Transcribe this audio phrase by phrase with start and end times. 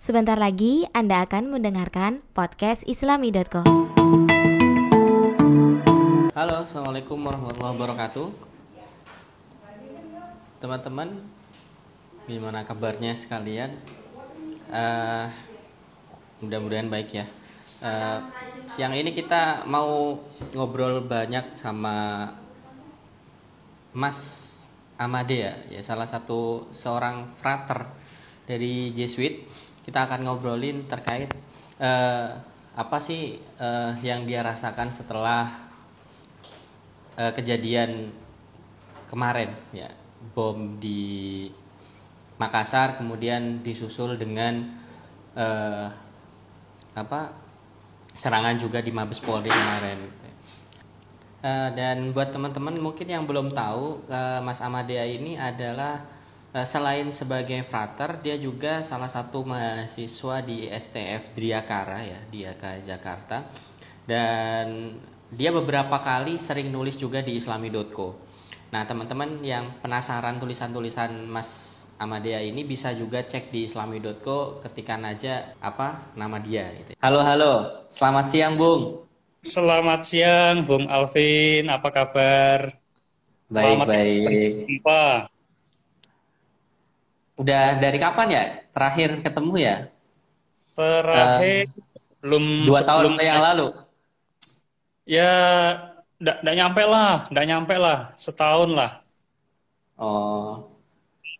[0.00, 3.60] Sebentar lagi Anda akan mendengarkan podcast islami.co.
[6.32, 8.26] Halo, Assalamualaikum warahmatullahi wabarakatuh
[10.64, 11.20] Teman-teman,
[12.24, 13.76] gimana kabarnya sekalian?
[14.72, 15.28] Uh,
[16.40, 17.28] Mudah-mudahan baik ya
[17.84, 18.24] uh,
[18.72, 20.16] Siang ini kita mau
[20.56, 22.24] ngobrol banyak sama
[23.92, 24.48] Mas
[24.96, 27.84] Amadea ya salah satu seorang frater
[28.48, 31.26] dari Jesuit kita akan ngobrolin terkait
[31.82, 32.38] uh,
[32.78, 35.66] apa sih uh, yang dia rasakan setelah
[37.18, 38.14] uh, kejadian
[39.10, 39.90] kemarin ya.
[40.30, 41.50] Bom di
[42.38, 44.78] Makassar kemudian disusul dengan
[45.34, 45.90] uh,
[46.94, 47.34] apa
[48.14, 49.98] serangan juga di Mabes Polri kemarin.
[51.42, 56.19] Uh, dan buat teman-teman mungkin yang belum tahu uh, Mas Amadea ini adalah
[56.66, 62.42] selain sebagai frater dia juga salah satu mahasiswa di STF Driakara ya di
[62.82, 63.46] Jakarta
[64.02, 64.98] dan
[65.30, 68.18] dia beberapa kali sering nulis juga di islami.co.
[68.74, 75.54] Nah teman-teman yang penasaran tulisan-tulisan Mas Amadea ini bisa juga cek di islami.co ketikan aja
[75.62, 76.66] apa nama dia.
[76.74, 76.98] Gitu.
[76.98, 79.06] Halo halo, selamat siang Bung.
[79.40, 81.64] Selamat siang, Bung Alvin.
[81.72, 82.76] Apa kabar?
[83.48, 84.28] Baik, Selamat baik.
[84.68, 85.00] Jumpa.
[87.40, 88.44] Udah dari kapan ya?
[88.76, 89.76] Terakhir ketemu ya?
[90.76, 93.68] Terakhir uh, belum dua tahun yang lalu.
[95.08, 95.32] Ya,
[96.20, 99.00] nggak nyampe lah, nggak nyampe lah, setahun lah.
[99.96, 100.68] Oh,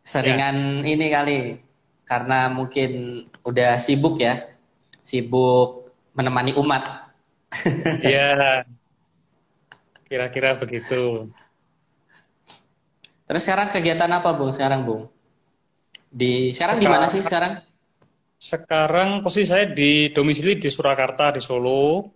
[0.00, 0.88] seringan ya.
[0.88, 1.38] ini kali,
[2.08, 4.48] karena mungkin udah sibuk ya,
[5.04, 7.12] sibuk menemani umat.
[8.06, 8.64] Iya.
[10.10, 11.30] Kira-kira begitu.
[13.30, 14.50] Terus sekarang kegiatan apa, Bung?
[14.50, 15.06] Sekarang, Bung?
[16.10, 17.62] Di sekarang, di mana sih sekarang?
[18.34, 22.10] Sekarang posisi saya di domisili di Surakarta di Solo.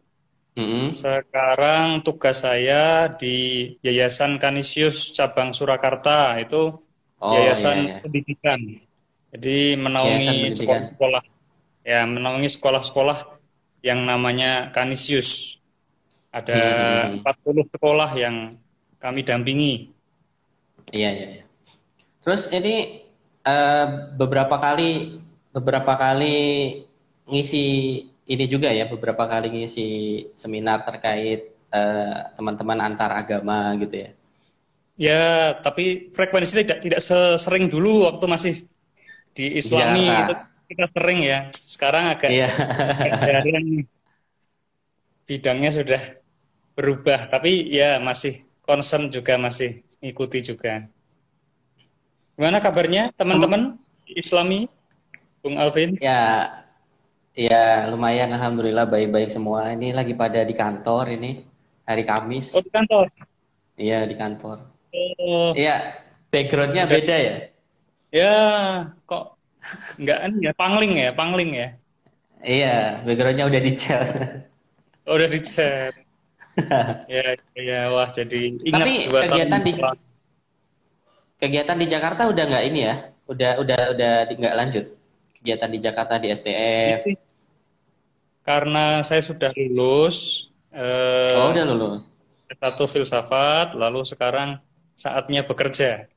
[0.54, 0.86] Mm -hmm.
[0.94, 6.74] Sekarang tugas saya di Yayasan Kanisius cabang Surakarta itu
[7.18, 7.96] oh, yayasan iya, iya.
[8.02, 8.60] pendidikan.
[9.34, 11.22] Jadi menaungi sekolah-sekolah
[11.82, 13.18] ya menaungi sekolah-sekolah
[13.82, 15.58] yang namanya Kanisius.
[16.34, 16.58] Ada
[17.18, 17.26] hmm.
[17.26, 18.58] 40 sekolah yang
[18.98, 19.92] kami dampingi.
[20.90, 21.44] Iya, iya, iya.
[22.24, 23.03] Terus ini
[23.44, 25.20] uh, beberapa kali
[25.54, 26.36] beberapa kali
[27.30, 27.64] ngisi
[28.24, 29.88] ini juga ya, beberapa kali ngisi
[30.32, 34.10] seminar terkait uh, teman-teman antar agama gitu ya.
[34.94, 35.24] Ya,
[35.58, 38.54] tapi frekuensinya tidak tidak sesering dulu waktu masih
[39.34, 40.34] di Islami ya, itu
[40.70, 41.38] kita sering ya.
[41.50, 42.48] Sekarang agak iya.
[45.26, 46.02] bidangnya sudah
[46.78, 50.86] berubah, tapi ya masih concern juga masih ikuti juga.
[52.34, 53.78] Gimana kabarnya teman-teman
[54.10, 54.66] Islami,
[55.38, 55.94] Bung Alvin?
[56.02, 56.50] Ya,
[57.30, 59.70] ya lumayan, alhamdulillah baik-baik semua.
[59.70, 61.46] Ini lagi pada di kantor ini
[61.86, 62.50] hari Kamis.
[62.58, 63.06] Oh di kantor?
[63.78, 64.66] Iya di kantor.
[64.94, 65.54] Oh.
[65.54, 65.94] Iya,
[66.34, 67.36] backgroundnya beda ya?
[68.10, 68.38] Ya,
[69.06, 69.34] kok
[69.96, 71.68] Enggak kan ya, pangling ya, pangling ya.
[72.44, 74.08] Iya, backgroundnya udah dicat.
[75.08, 75.92] Oh, udah dicat.
[77.14, 77.24] ya,
[77.56, 79.72] ya, wah jadi ingat Tapi kegiatan di
[81.44, 82.94] kegiatan di Jakarta udah nggak ini ya?
[83.28, 84.84] Udah udah udah nggak lanjut
[85.36, 87.04] kegiatan di Jakarta di STF.
[88.40, 90.48] Karena saya sudah lulus.
[90.72, 92.08] Eh, oh, udah lulus.
[92.56, 94.56] Satu filsafat, lalu sekarang
[94.96, 96.08] saatnya bekerja.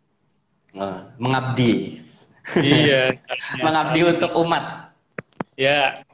[0.75, 1.99] Oh, mengabdi
[2.55, 3.11] iya.
[3.65, 4.95] Mengabdi untuk umat.
[5.59, 6.05] Ya,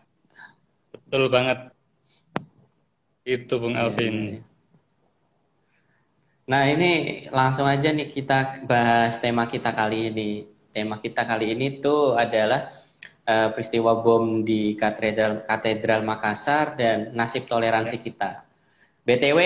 [0.90, 1.69] betul banget.
[3.24, 4.40] Itu Bung Alvin.
[4.40, 4.53] Ya,
[6.44, 10.30] Nah ini langsung aja nih kita bahas tema kita kali ini.
[10.74, 12.74] Tema kita kali ini tuh adalah
[13.30, 18.44] uh, peristiwa bom di katedral katedral Makassar dan nasib toleransi kita.
[19.04, 19.40] btw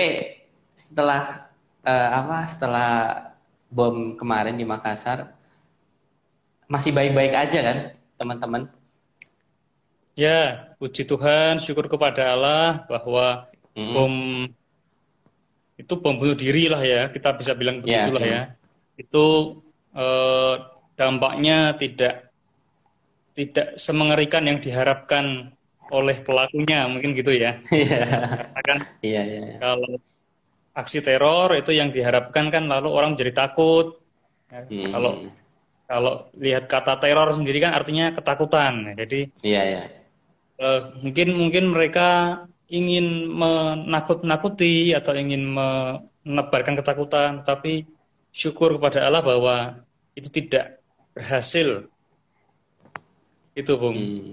[0.74, 1.50] setelah
[1.82, 2.90] uh, apa setelah
[3.70, 5.34] bom kemarin di Makassar
[6.66, 7.78] masih baik-baik aja kan
[8.18, 8.62] teman-teman?
[10.18, 13.46] Ya, puji Tuhan, syukur kepada Allah bahwa
[13.78, 13.92] hmm.
[13.94, 14.14] bom
[15.78, 18.34] itu bom bunuh diri lah ya, kita bisa bilang ya, begitulah ya.
[18.34, 18.42] ya.
[18.98, 19.26] Itu
[19.94, 20.54] eh,
[20.98, 22.34] dampaknya tidak
[23.38, 25.54] tidak semengerikan yang diharapkan
[25.94, 27.62] oleh pelakunya, mungkin gitu ya.
[27.70, 28.02] Iya.
[28.66, 29.56] kan iya, iya, iya.
[29.62, 29.96] kalau
[30.74, 34.02] aksi teror itu yang diharapkan kan lalu orang menjadi takut.
[34.50, 34.90] Hmm.
[34.90, 35.12] Kalau
[35.88, 38.98] kalau lihat kata teror sendiri kan artinya ketakutan.
[38.98, 39.82] Jadi iya ya.
[40.58, 47.88] Uh, mungkin mungkin mereka ingin menakut-nakuti atau ingin menebarkan ketakutan, tapi
[48.28, 49.56] syukur kepada Allah bahwa
[50.12, 50.84] itu tidak
[51.16, 51.88] berhasil.
[53.56, 53.96] Itu, Bung.
[53.96, 54.32] Hmm.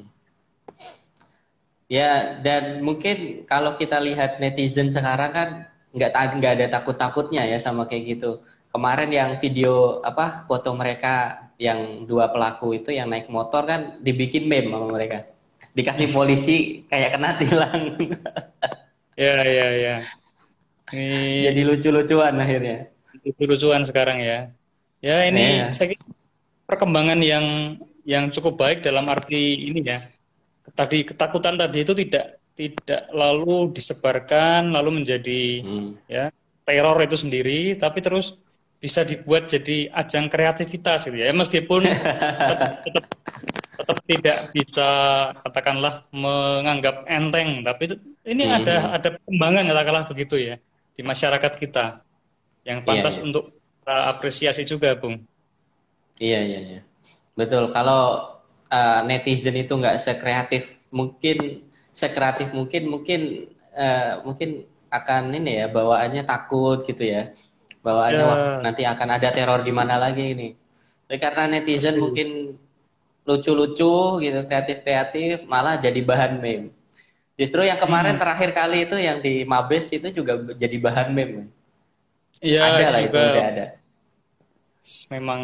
[1.85, 5.49] Ya, dan mungkin kalau kita lihat netizen sekarang kan
[5.95, 8.41] nggak nggak ada takut-takutnya ya sama kayak gitu.
[8.73, 14.49] Kemarin yang video apa foto mereka yang dua pelaku itu yang naik motor kan dibikin
[14.49, 15.34] meme sama mereka.
[15.75, 17.99] Dikasih polisi kayak kena tilang.
[19.19, 19.95] ya, ya, ya.
[20.95, 21.51] Ini...
[21.51, 22.87] Jadi lucu-lucuan akhirnya.
[23.21, 24.49] Lucu-lucuan sekarang ya.
[25.03, 25.75] Ya ini ya.
[25.75, 25.93] saya
[26.65, 30.01] perkembangan yang yang cukup baik dalam arti ini ya
[30.73, 35.89] tadi ketakutan tadi itu tidak tidak lalu disebarkan lalu menjadi hmm.
[36.09, 36.33] ya
[36.65, 38.33] teror itu sendiri tapi terus
[38.81, 43.05] bisa dibuat jadi ajang kreativitas gitu ya meskipun tetap, tetap,
[43.75, 44.87] tetap tidak bisa
[45.43, 48.57] katakanlah menganggap enteng tapi itu, ini hmm.
[48.63, 50.55] ada ada perkembangan katakanlah begitu ya
[50.95, 51.85] di masyarakat kita
[52.63, 53.25] yang iya, pantas iya, iya.
[53.27, 53.45] untuk
[53.85, 55.21] apresiasi juga bung
[56.17, 56.81] iya iya iya
[57.35, 58.35] betul kalau
[58.71, 63.21] uh, netizen itu nggak sekreatif mungkin sekreatif mungkin mungkin
[63.75, 67.35] uh, mungkin akan ini ya bawaannya takut gitu ya
[67.83, 68.31] bawaannya yeah.
[68.31, 70.49] wah, nanti akan ada teror di mana lagi ini
[71.05, 72.01] Tapi karena netizen Pasti.
[72.01, 72.29] mungkin
[73.25, 76.69] lucu-lucu gitu kreatif-kreatif malah jadi bahan meme
[77.35, 78.21] justru yang kemarin hmm.
[78.21, 81.51] terakhir kali itu yang di Mabes itu juga jadi bahan meme
[82.43, 83.65] Iya, ada lah juga itu ada.
[85.13, 85.41] Memang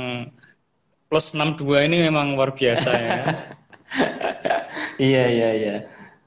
[1.08, 3.22] plus 62 ini memang luar biasa ya.
[5.12, 5.76] iya iya iya.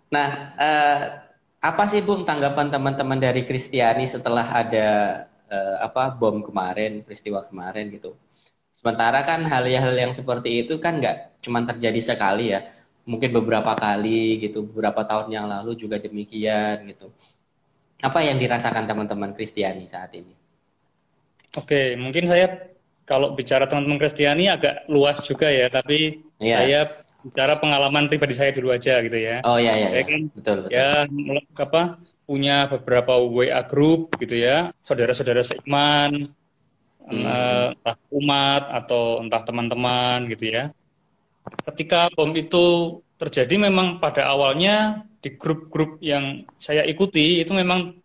[0.09, 1.01] Nah, uh,
[1.61, 4.89] apa sih Bung tanggapan teman-teman dari Kristiani setelah ada
[5.49, 8.17] uh, apa bom kemarin, peristiwa kemarin gitu?
[8.75, 12.67] Sementara kan hal-hal yang seperti itu kan nggak cuma terjadi sekali ya,
[13.07, 17.15] mungkin beberapa kali gitu, beberapa tahun yang lalu juga demikian gitu.
[18.03, 20.35] Apa yang dirasakan teman-teman Kristiani saat ini?
[21.55, 22.67] Oke, mungkin saya
[23.07, 26.59] kalau bicara teman-teman Kristiani agak luas juga ya, tapi yeah.
[26.59, 26.81] saya
[27.25, 29.39] bicara pengalaman pribadi saya dulu aja gitu ya.
[29.47, 29.89] Oh iya iya.
[29.95, 30.75] Saya kan betul, betul.
[30.75, 31.07] ya
[31.63, 31.83] apa
[32.25, 36.33] punya beberapa WA group gitu ya, saudara-saudara seiman,
[37.09, 37.77] hmm.
[37.77, 40.73] entah umat atau entah teman-teman gitu ya.
[41.69, 47.97] Ketika bom itu terjadi memang pada awalnya di grup-grup yang saya ikuti itu memang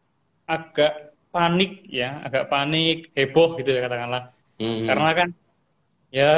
[0.48, 4.86] agak panik ya, agak panik, heboh gitu ya katakanlah Hmm.
[4.86, 5.30] Karena kan
[6.12, 6.34] ya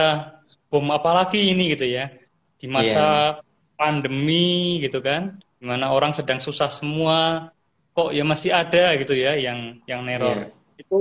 [0.69, 2.13] bom apa lagi ini gitu ya
[2.61, 3.41] di masa yeah.
[3.73, 7.49] pandemi gitu kan, di mana orang sedang susah semua,
[7.97, 10.53] kok ya masih ada gitu ya yang yang neror.
[10.53, 10.85] Yeah.
[10.85, 10.97] Itu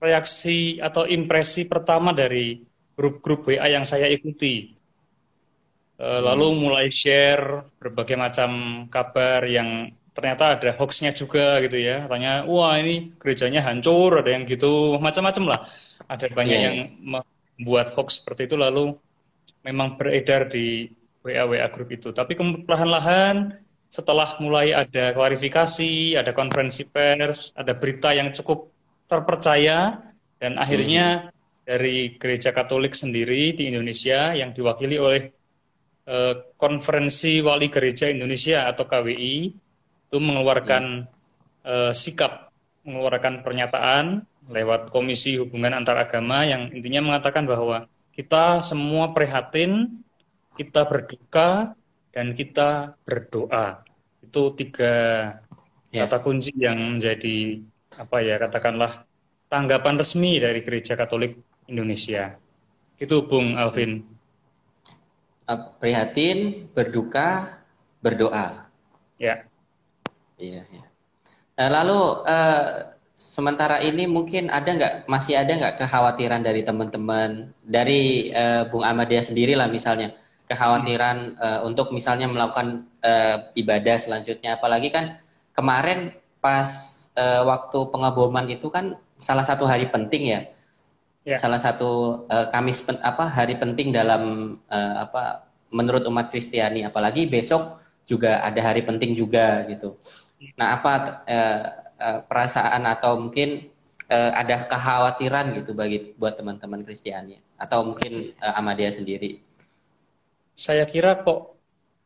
[0.00, 2.60] reaksi atau impresi pertama dari
[2.96, 4.72] grup-grup WA yang saya ikuti.
[5.96, 8.50] Uh, Lalu mulai share berbagai macam
[8.92, 12.04] kabar yang ternyata ada hoaxnya juga gitu ya.
[12.04, 15.60] Katanya, wah ini gerejanya hancur, ada yang gitu, macam-macam lah.
[16.08, 16.64] Ada banyak yeah.
[16.68, 18.96] yang membuat hoax seperti itu lalu
[19.64, 20.88] memang beredar di
[21.24, 22.12] WA-WA grup itu.
[22.12, 23.56] Tapi perlahan-lahan
[23.90, 28.75] setelah mulai ada klarifikasi, ada konferensi pers, ada berita yang cukup
[29.06, 30.02] terpercaya,
[30.36, 31.64] dan akhirnya hmm.
[31.66, 35.22] dari gereja Katolik sendiri di Indonesia yang diwakili oleh
[36.06, 39.66] eh, Konferensi Wali Gereja Indonesia atau KWI
[40.06, 41.10] itu mengeluarkan
[41.66, 42.54] uh, sikap,
[42.86, 50.00] mengeluarkan pernyataan lewat Komisi Hubungan Antar Agama yang intinya mengatakan bahwa kita semua prihatin,
[50.54, 51.74] kita berduka,
[52.14, 53.84] dan kita berdoa.
[54.22, 54.94] Itu tiga
[55.92, 56.06] ya.
[56.06, 57.60] kata kunci yang menjadi
[57.96, 59.08] apa ya katakanlah
[59.48, 62.36] tanggapan resmi dari Gereja Katolik Indonesia.
[62.96, 64.04] Itu Bung Alvin.
[65.78, 67.60] Prihatin, berduka,
[68.02, 68.66] berdoa.
[69.16, 69.46] Ya.
[70.36, 70.84] Iya, iya.
[71.56, 78.28] Nah, lalu uh, sementara ini mungkin ada nggak masih ada nggak kekhawatiran dari teman-teman dari
[78.36, 80.12] uh, Bung Ahmadiyah sendiri lah misalnya
[80.52, 85.16] kekhawatiran uh, untuk misalnya melakukan uh, ibadah selanjutnya apalagi kan
[85.56, 86.12] kemarin
[86.44, 90.40] pas uh, waktu pengeboman itu kan salah satu hari penting ya,
[91.24, 91.36] ya.
[91.40, 97.26] salah satu uh, Kamis pen, apa hari penting dalam uh, apa menurut umat Kristiani apalagi
[97.26, 99.98] besok juga ada hari penting juga gitu
[100.56, 101.62] Nah, apa eh,
[101.96, 103.72] eh, perasaan atau mungkin
[104.08, 109.40] eh, ada kekhawatiran gitu bagi buat teman-teman Kristiani atau mungkin eh, Amadia sendiri?
[110.56, 111.56] Saya kira kok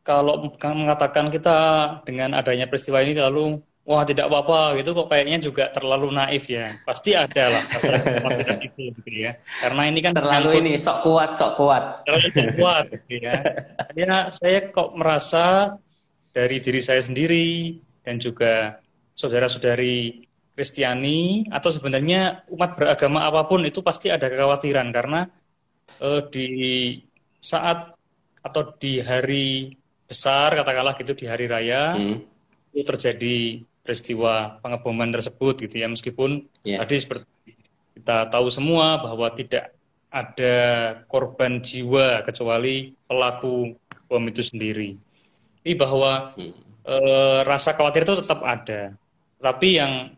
[0.03, 1.57] kalau mengatakan kita
[2.07, 6.69] dengan adanya peristiwa ini lalu wah tidak apa-apa gitu kok kayaknya juga terlalu naif ya.
[6.85, 7.63] Pasti ada lah
[8.61, 9.35] itu gitu ya.
[9.61, 12.05] Karena ini kan terlalu ini sok kuat sok kuat.
[12.05, 13.35] Terlalu kuat gitu ya.
[13.97, 15.75] Ya saya kok merasa
[16.31, 18.79] dari diri saya sendiri dan juga
[19.17, 25.25] saudara-saudari Kristiani atau sebenarnya umat beragama apa pun itu pasti ada kekhawatiran karena
[25.99, 26.47] eh, di
[27.39, 27.95] saat
[28.41, 29.71] atau di hari
[30.05, 32.17] besar katakanlah gitu di hari raya hmm.
[32.75, 36.79] itu terjadi peristiwa pengeboman tersebut gitu ya meskipun yeah.
[36.79, 37.27] tadi seperti
[37.99, 39.75] kita tahu semua bahwa tidak
[40.07, 40.55] ada
[41.11, 43.75] korban jiwa kecuali pelaku
[44.07, 44.95] bom itu sendiri.
[45.67, 46.83] Ini bahwa hmm.
[46.87, 46.95] e,
[47.43, 48.95] rasa khawatir itu tetap ada.
[49.43, 50.15] Tapi yang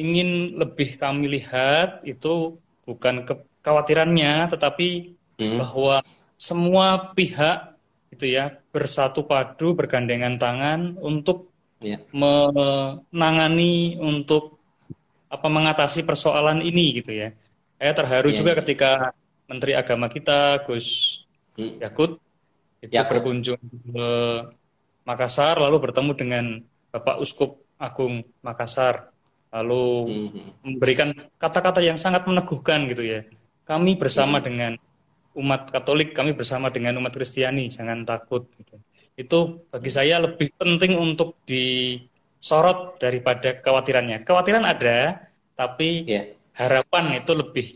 [0.00, 2.56] ingin lebih kami lihat itu
[2.88, 5.56] bukan kekhawatirannya, tetapi hmm.
[5.60, 6.00] bahwa
[6.40, 7.76] semua pihak
[8.08, 12.00] itu ya bersatu padu bergandengan tangan untuk yeah.
[12.14, 14.58] menangani untuk
[15.28, 17.34] apa mengatasi persoalan ini gitu ya.
[17.78, 18.90] Saya terharu yeah, juga ketika
[19.46, 21.20] Menteri Agama kita Gus
[21.56, 21.80] hmm.
[21.84, 22.18] Yakut
[22.78, 24.08] itu ya, berkunjung ke
[25.02, 26.44] Makassar lalu bertemu dengan
[26.92, 29.10] Bapak Uskup Agung Makassar
[29.48, 30.64] lalu hmm.
[30.64, 31.08] memberikan
[31.40, 33.24] kata-kata yang sangat meneguhkan gitu ya.
[33.64, 34.44] Kami bersama hmm.
[34.44, 34.72] dengan
[35.38, 38.76] umat Katolik, kami bersama dengan umat Kristiani, jangan takut gitu.
[39.18, 44.22] Itu bagi saya lebih penting untuk disorot daripada kekhawatirannya.
[44.22, 45.26] Kekhawatiran ada,
[45.58, 46.30] tapi yeah.
[46.54, 47.66] harapan itu lebih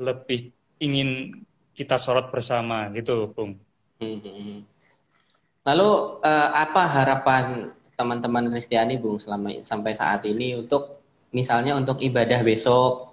[0.00, 0.40] lebih
[0.80, 1.40] ingin
[1.76, 3.60] kita sorot bersama gitu, Bung.
[4.00, 4.64] Hmm.
[5.68, 5.90] Lalu
[6.24, 7.44] uh, apa harapan
[8.00, 11.04] teman-teman Kristiani, Bung, selama sampai saat ini untuk
[11.36, 13.12] misalnya untuk ibadah besok,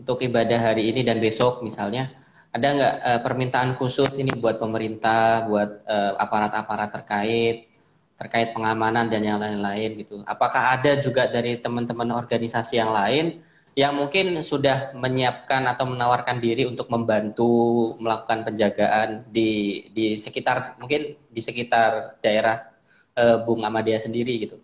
[0.00, 2.08] untuk ibadah hari ini dan besok misalnya,
[2.54, 7.66] ada nggak uh, permintaan khusus ini buat pemerintah, buat uh, aparat-aparat terkait,
[8.14, 10.22] terkait pengamanan dan yang lain-lain gitu?
[10.22, 13.42] Apakah ada juga dari teman-teman organisasi yang lain
[13.74, 21.18] yang mungkin sudah menyiapkan atau menawarkan diri untuk membantu melakukan penjagaan di di sekitar mungkin
[21.26, 22.70] di sekitar daerah
[23.18, 24.62] e, Bung Amadia sendiri gitu.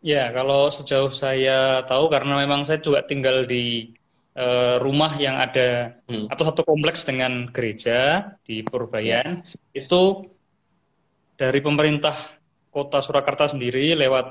[0.00, 3.92] Ya, kalau sejauh saya tahu karena memang saya juga tinggal di
[4.34, 4.46] e,
[4.82, 6.28] rumah yang ada hmm.
[6.32, 9.86] atau satu kompleks dengan gereja di Purbayan ya.
[9.86, 10.26] itu
[11.38, 12.14] dari pemerintah
[12.68, 14.26] Kota Surakarta sendiri lewat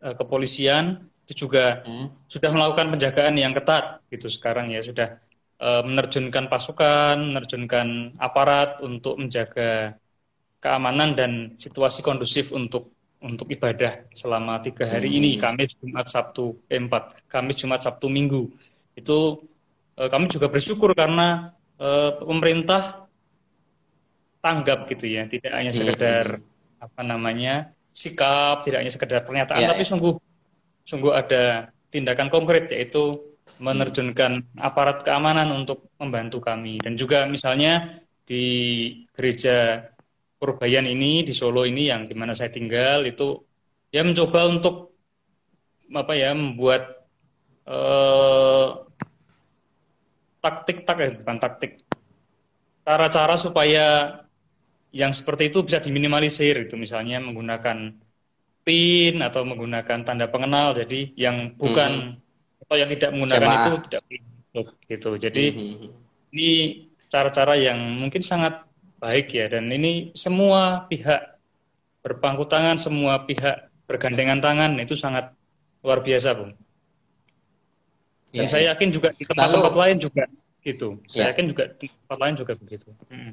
[0.00, 2.30] e, kepolisian itu juga hmm.
[2.30, 5.18] sudah melakukan penjagaan yang ketat gitu sekarang ya sudah
[5.58, 9.96] e, menerjunkan pasukan, menerjunkan aparat untuk menjaga
[10.62, 15.18] keamanan dan situasi kondusif untuk untuk ibadah selama tiga hari hmm.
[15.18, 18.50] ini Kamis Jumat Sabtu eh, empat Kamis Jumat Sabtu Minggu
[18.98, 19.42] itu
[19.96, 21.88] e, kami juga bersyukur karena e,
[22.20, 23.08] pemerintah
[24.42, 26.84] tanggap gitu ya tidak hanya sekedar hmm.
[26.84, 27.54] apa namanya
[27.94, 29.88] sikap tidak hanya sekedar pernyataan ya, tapi ya.
[29.88, 30.14] sungguh
[30.82, 33.20] sungguh ada tindakan konkret yaitu
[33.62, 38.44] menerjunkan aparat keamanan untuk membantu kami dan juga misalnya di
[39.14, 39.86] gereja
[40.42, 43.38] Purbayan ini di Solo ini yang di mana saya tinggal itu
[43.94, 44.98] ya mencoba untuk
[45.94, 47.01] apa ya membuat
[47.68, 48.68] eh,
[50.42, 51.72] taktik tak eh, bukan taktik
[52.82, 53.86] cara-cara supaya
[54.92, 57.96] yang seperti itu bisa diminimalisir itu misalnya menggunakan
[58.62, 62.62] pin atau menggunakan tanda pengenal jadi yang bukan hmm.
[62.66, 63.62] atau yang tidak menggunakan Jemaah.
[63.62, 64.02] itu tidak
[64.86, 65.88] gitu jadi hmm.
[66.34, 66.50] ini
[67.08, 68.62] cara-cara yang mungkin sangat
[69.02, 71.40] baik ya dan ini semua pihak
[72.04, 75.34] berpangku tangan semua pihak bergandengan tangan itu sangat
[75.82, 76.54] luar biasa bung
[78.32, 78.68] dan ya, saya ya.
[78.74, 80.24] yakin juga di tempat-tempat lain juga
[80.62, 81.26] gitu saya ya.
[81.36, 83.32] yakin juga di tempat lain juga begitu hmm.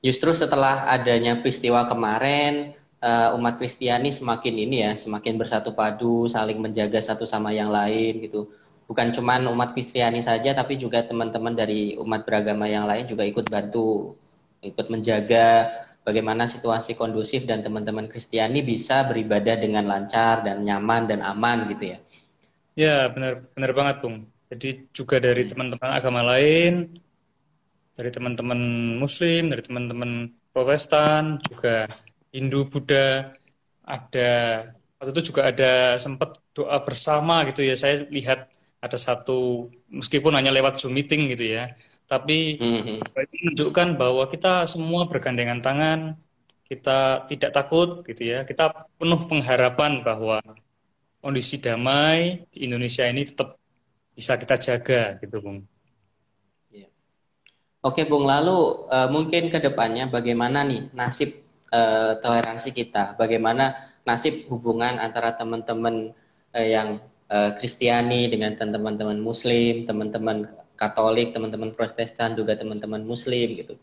[0.00, 6.58] justru setelah adanya peristiwa kemarin uh, umat Kristiani semakin ini ya, semakin bersatu padu, saling
[6.58, 8.50] menjaga satu sama yang lain gitu.
[8.88, 13.44] Bukan cuma umat Kristiani saja, tapi juga teman-teman dari umat beragama yang lain juga ikut
[13.52, 14.16] bantu,
[14.64, 15.68] ikut menjaga
[16.08, 21.92] bagaimana situasi kondusif dan teman-teman Kristiani bisa beribadah dengan lancar dan nyaman dan aman gitu
[21.92, 21.98] ya.
[22.78, 24.16] Ya, benar benar banget, Bung.
[24.54, 25.50] Jadi juga dari hmm.
[25.50, 26.72] teman-teman agama lain,
[27.98, 28.60] dari teman-teman
[29.02, 30.10] Muslim, dari teman-teman
[30.54, 31.90] Protestan juga
[32.34, 33.34] Hindu Buddha
[33.88, 34.30] ada
[34.98, 38.50] waktu itu juga ada sempat doa bersama gitu ya saya lihat
[38.82, 41.72] ada satu meskipun hanya lewat zoom meeting gitu ya
[42.10, 42.98] tapi mm-hmm.
[43.06, 46.00] itu menunjukkan bahwa kita semua bergandengan tangan
[46.68, 50.42] kita tidak takut gitu ya kita penuh pengharapan bahwa
[51.18, 53.58] kondisi damai di Indonesia ini tetap
[54.14, 55.58] bisa kita jaga gitu bung.
[56.74, 56.90] Iya.
[57.82, 61.38] Oke bung lalu uh, mungkin ke depannya bagaimana nih nasib
[61.70, 66.16] uh, toleransi kita, bagaimana nasib hubungan antara teman-teman
[66.54, 66.98] uh, yang
[67.30, 70.48] uh, Kristiani dengan teman-teman Muslim, teman-teman
[70.78, 73.74] Katolik, teman-teman Protestan, juga teman-teman Muslim gitu.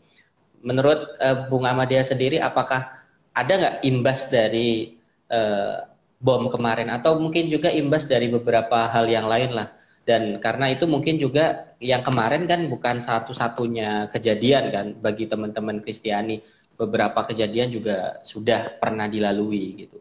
[0.64, 2.88] Menurut uh, Bung Ahmadiyah sendiri, apakah
[3.36, 4.96] ada nggak imbas dari
[5.28, 5.84] uh,
[6.20, 9.72] bom kemarin atau mungkin juga imbas dari beberapa hal yang lain lah?
[10.06, 16.38] Dan karena itu mungkin juga yang kemarin kan bukan satu-satunya kejadian kan bagi teman-teman Kristiani
[16.78, 19.98] beberapa kejadian juga sudah pernah dilalui gitu.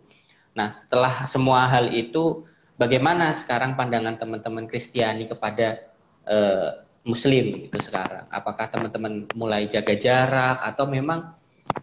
[0.55, 2.45] Nah, setelah semua hal itu,
[2.77, 5.83] bagaimana sekarang pandangan teman-teman Kristiani kepada
[6.29, 8.29] uh, Muslim itu sekarang?
[8.29, 11.33] Apakah teman-teman mulai jaga jarak atau memang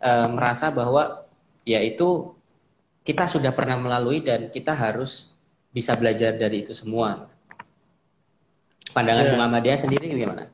[0.01, 1.27] uh, merasa bahwa
[1.67, 2.33] ya itu
[3.03, 5.31] kita sudah pernah melalui dan kita harus
[5.75, 7.27] bisa belajar dari itu semua?
[8.93, 9.31] Pandangan ya.
[9.35, 10.53] Bung Ahmadiyah sendiri gimana?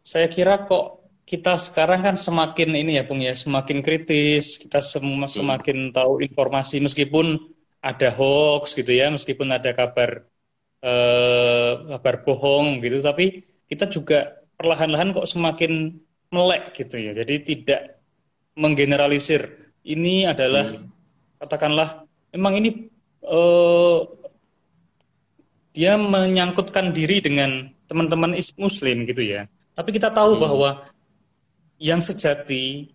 [0.00, 5.30] Saya kira kok kita sekarang kan semakin ini ya Bung ya, semakin kritis, kita semua
[5.30, 5.36] hmm.
[5.38, 7.38] semakin tahu informasi meskipun
[7.78, 10.26] ada hoax gitu ya, meskipun ada kabar
[10.82, 16.02] eh, kabar bohong gitu, tapi kita juga perlahan-lahan kok semakin
[16.34, 17.14] melek gitu ya.
[17.14, 18.02] Jadi tidak
[18.58, 19.70] menggeneralisir.
[19.80, 20.99] Ini adalah hmm.
[21.40, 22.04] Katakanlah
[22.36, 22.70] memang ini
[23.24, 23.98] eh,
[25.72, 29.48] dia menyangkutkan diri dengan teman-teman muslim gitu ya.
[29.74, 30.42] Tapi kita tahu hmm.
[30.42, 30.70] bahwa
[31.80, 32.92] yang sejati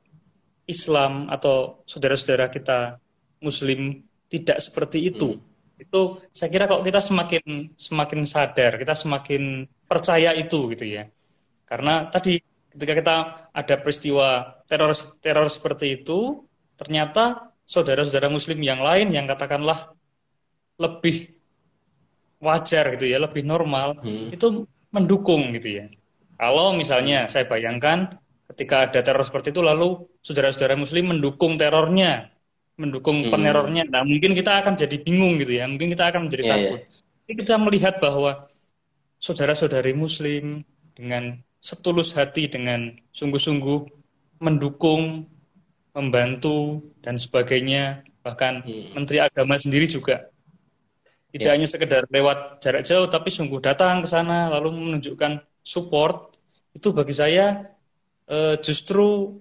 [0.70, 3.02] Islam atau saudara-saudara kita
[3.42, 5.38] Muslim tidak seperti itu.
[5.38, 5.82] Hmm.
[5.82, 11.10] Itu saya kira kalau kita semakin semakin sadar, kita semakin percaya itu gitu ya.
[11.66, 12.38] Karena tadi
[12.76, 13.16] ketika kita
[13.56, 16.46] ada peristiwa teror teror seperti itu,
[16.78, 19.92] ternyata saudara-saudara Muslim yang lain yang katakanlah
[20.78, 21.34] lebih
[22.40, 24.32] wajar gitu ya, lebih normal, hmm.
[24.32, 25.86] itu mendukung gitu ya.
[26.36, 28.22] Kalau misalnya saya bayangkan
[28.54, 32.30] ketika ada teror seperti itu lalu saudara-saudara muslim mendukung terornya
[32.78, 33.32] mendukung hmm.
[33.34, 36.82] penerornya nah mungkin kita akan jadi bingung gitu ya mungkin kita akan menjadi yeah, takut
[37.26, 37.36] yeah.
[37.42, 38.46] kita melihat bahwa
[39.18, 40.62] saudara-saudari muslim
[40.94, 43.80] dengan setulus hati dengan sungguh-sungguh
[44.44, 45.26] mendukung
[45.96, 48.94] membantu dan sebagainya bahkan hmm.
[48.94, 50.28] menteri agama sendiri juga
[51.32, 51.56] tidak yeah.
[51.56, 56.36] hanya sekedar lewat jarak jauh tapi sungguh datang ke sana lalu menunjukkan support
[56.76, 57.76] itu bagi saya
[58.28, 59.40] uh, justru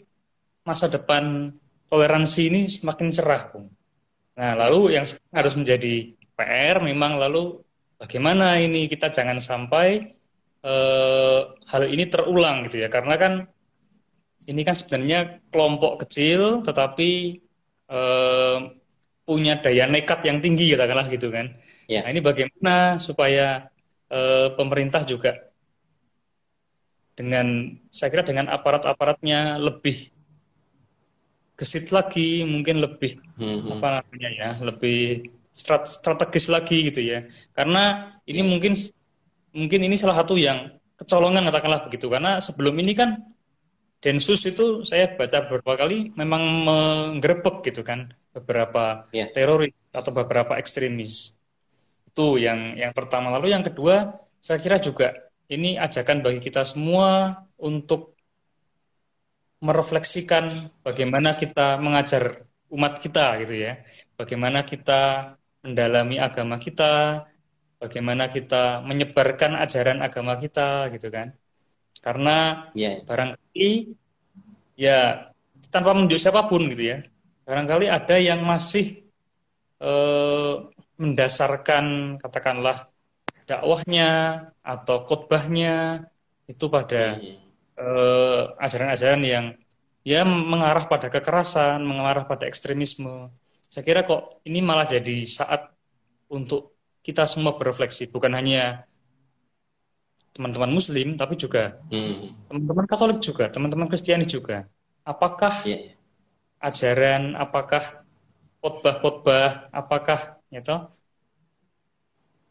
[0.65, 1.53] masa depan
[1.93, 3.69] toleransi ini semakin cerah, Bung.
[4.35, 7.63] Nah, lalu yang harus menjadi PR memang lalu
[8.01, 10.03] bagaimana ini kita jangan sampai
[10.67, 13.33] uh, hal ini terulang gitu ya, karena kan
[14.45, 17.41] ini kan sebenarnya kelompok kecil tetapi
[17.89, 18.59] uh,
[19.25, 21.57] punya daya nekat yang tinggi katakanlah gitu kan.
[21.89, 22.05] Yeah.
[22.05, 23.73] Nah, ini bagaimana supaya
[24.13, 25.33] uh, pemerintah juga
[27.17, 30.13] dengan saya kira dengan aparat-aparatnya lebih
[31.55, 33.79] gesit lagi, mungkin lebih hmm.
[33.79, 37.25] apa namanya ya, lebih strategis lagi gitu ya.
[37.57, 38.49] Karena ini yeah.
[38.51, 38.73] mungkin
[39.55, 43.19] mungkin ini salah satu yang kecolongan katakanlah begitu karena sebelum ini kan
[44.05, 49.33] Densus itu saya baca beberapa kali memang menggerebek gitu kan beberapa yeah.
[49.33, 51.33] teroris atau beberapa ekstremis.
[52.13, 53.33] Itu yang yang pertama.
[53.33, 54.13] Lalu yang kedua
[54.45, 55.09] saya kira juga
[55.49, 58.13] ini ajakan bagi kita semua untuk
[59.65, 63.81] merefleksikan bagaimana kita mengajar umat kita gitu ya.
[64.21, 65.33] Bagaimana kita
[65.65, 67.25] mendalami agama kita,
[67.81, 71.33] bagaimana kita menyebarkan ajaran agama kita gitu kan.
[72.05, 73.01] Karena yeah.
[73.01, 73.97] barangkali
[74.77, 75.33] ya
[75.73, 76.99] tanpa menunjuk siapa pun gitu ya.
[77.49, 79.09] Barangkali ada yang masih
[79.81, 80.55] eh,
[81.01, 82.93] mendasarkan katakanlah
[83.45, 84.11] dakwahnya
[84.65, 86.07] atau khotbahnya
[86.49, 87.17] itu pada
[87.77, 89.45] uh, ajaran-ajaran yang
[90.05, 93.33] ya mengarah pada kekerasan, mengarah pada ekstremisme.
[93.65, 95.73] Saya kira kok ini malah jadi saat
[96.31, 98.89] untuk kita semua berefleksi, bukan hanya
[100.35, 102.51] teman-teman Muslim, tapi juga hmm.
[102.51, 104.67] teman-teman Katolik juga, teman-teman Kristiani juga.
[105.07, 105.95] Apakah yeah.
[106.59, 108.03] Ajaran, apakah
[108.59, 110.91] khotbah-khotbah, apakah ya toh,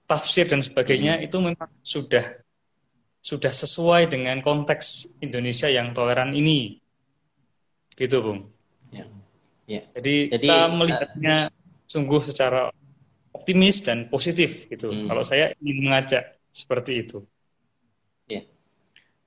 [0.06, 1.26] tafsir dan sebagainya hmm.
[1.26, 2.40] itu memang sudah
[3.24, 6.78] sudah sesuai dengan konteks Indonesia yang toleran ini,
[7.98, 8.52] gitu, Bung.
[8.92, 9.08] Ya.
[9.66, 9.82] Ya.
[9.96, 12.68] Jadi, Jadi kita melihatnya uh, sungguh secara
[13.32, 14.92] optimis dan positif, gitu.
[14.92, 15.08] Hmm.
[15.08, 17.24] Kalau saya ingin mengajak seperti itu.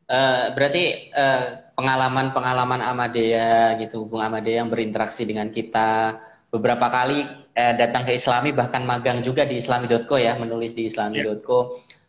[0.07, 7.75] Uh, berarti uh, pengalaman-pengalaman Amadea gitu, Bung Amadea yang berinteraksi dengan kita beberapa kali eh,
[7.77, 11.67] datang ke Islami bahkan magang juga di islami.co ya menulis di islami.co yeah.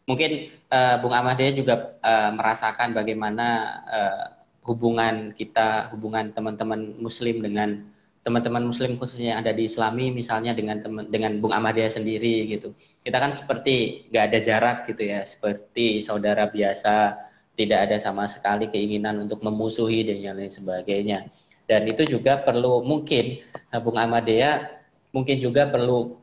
[0.07, 0.31] mungkin
[0.71, 3.47] eh, Bung Ahmadiyah juga eh, merasakan bagaimana
[3.87, 4.25] eh,
[4.67, 7.87] hubungan kita hubungan teman-teman Muslim dengan
[8.23, 12.75] teman-teman Muslim khususnya yang ada di Islami misalnya dengan teman dengan Bung Ahmadiyah sendiri gitu
[13.03, 17.26] kita kan seperti nggak ada jarak gitu ya seperti saudara biasa
[17.57, 21.27] tidak ada sama sekali keinginan untuk memusuhi dan lain sebagainya
[21.67, 24.77] dan itu juga perlu mungkin eh, Bung Amadea
[25.11, 26.15] mungkin juga perlu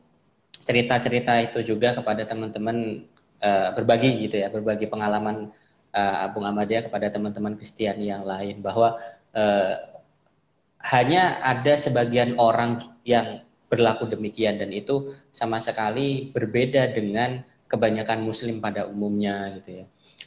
[0.65, 3.05] cerita-cerita itu juga kepada teman-teman
[3.45, 5.53] uh, berbagi gitu ya, berbagi pengalaman
[5.93, 8.97] uh, Bung Amadea kepada teman-teman Kristiani yang lain bahwa
[9.37, 9.73] uh,
[10.81, 18.61] hanya ada sebagian orang yang berlaku demikian dan itu sama sekali berbeda dengan kebanyakan muslim
[18.61, 19.85] pada umumnya gitu ya.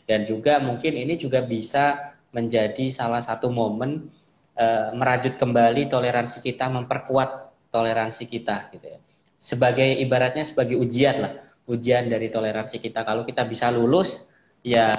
[0.08, 4.08] Dan juga mungkin ini juga bisa menjadi salah satu momen
[4.56, 4.66] e,
[4.96, 9.00] merajut kembali toleransi kita, memperkuat toleransi kita gitu ya.
[9.36, 11.32] Sebagai ibaratnya sebagai ujian lah,
[11.68, 13.04] ujian dari toleransi kita.
[13.04, 14.26] Kalau kita bisa lulus
[14.64, 14.96] ya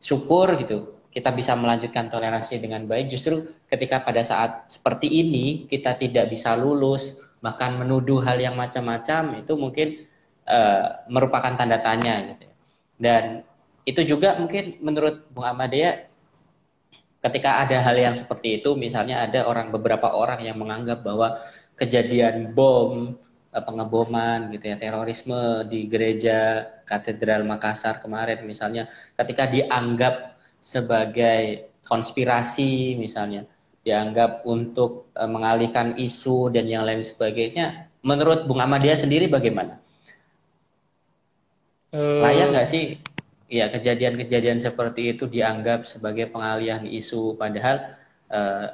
[0.00, 5.96] syukur gitu kita bisa melanjutkan toleransi dengan baik justru ketika pada saat seperti ini kita
[5.96, 9.88] tidak bisa lulus bahkan menuduh hal yang macam-macam itu mungkin
[10.44, 12.54] uh, merupakan tanda tanya gitu ya.
[13.00, 13.22] dan
[13.86, 16.10] itu juga mungkin menurut Bung Ahmadiyah
[17.22, 21.40] ketika ada hal yang seperti itu misalnya ada orang beberapa orang yang menganggap bahwa
[21.78, 23.14] kejadian bom
[23.54, 32.98] eh, pengeboman gitu ya terorisme di gereja katedral Makassar kemarin misalnya ketika dianggap sebagai konspirasi
[32.98, 33.46] misalnya
[33.86, 39.78] dianggap untuk e, mengalihkan isu dan yang lain sebagainya menurut Bung Ahmadiyah sendiri bagaimana?
[41.94, 42.18] Uh...
[42.18, 42.98] layak nggak sih
[43.46, 47.94] ya kejadian-kejadian seperti itu dianggap sebagai pengalihan isu padahal
[48.30, 48.66] uh,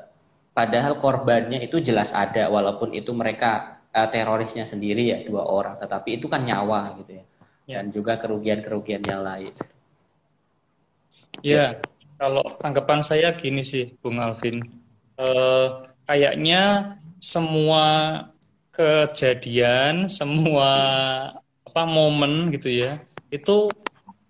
[0.56, 6.16] padahal korbannya itu jelas ada walaupun itu mereka uh, terorisnya sendiri ya dua orang tetapi
[6.20, 7.24] itu kan nyawa gitu ya,
[7.68, 7.76] ya.
[7.80, 9.52] dan juga kerugian-kerugian yang lain
[11.40, 11.80] Ya,
[12.20, 14.60] kalau tanggapan saya gini sih, Bung Alvin.
[15.16, 15.68] Eh,
[16.04, 17.86] kayaknya semua
[18.76, 20.70] kejadian, semua
[21.64, 23.00] apa momen gitu ya,
[23.32, 23.72] itu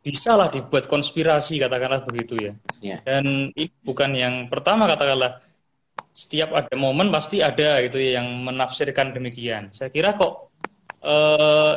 [0.02, 2.52] bisa lah dibuat konspirasi katakanlah begitu ya.
[2.82, 2.98] ya.
[3.06, 5.38] Dan ini bukan yang pertama katakanlah
[6.12, 9.70] setiap ada momen pasti ada gitu ya yang menafsirkan demikian.
[9.70, 10.50] Saya kira kok
[11.06, 11.74] eh,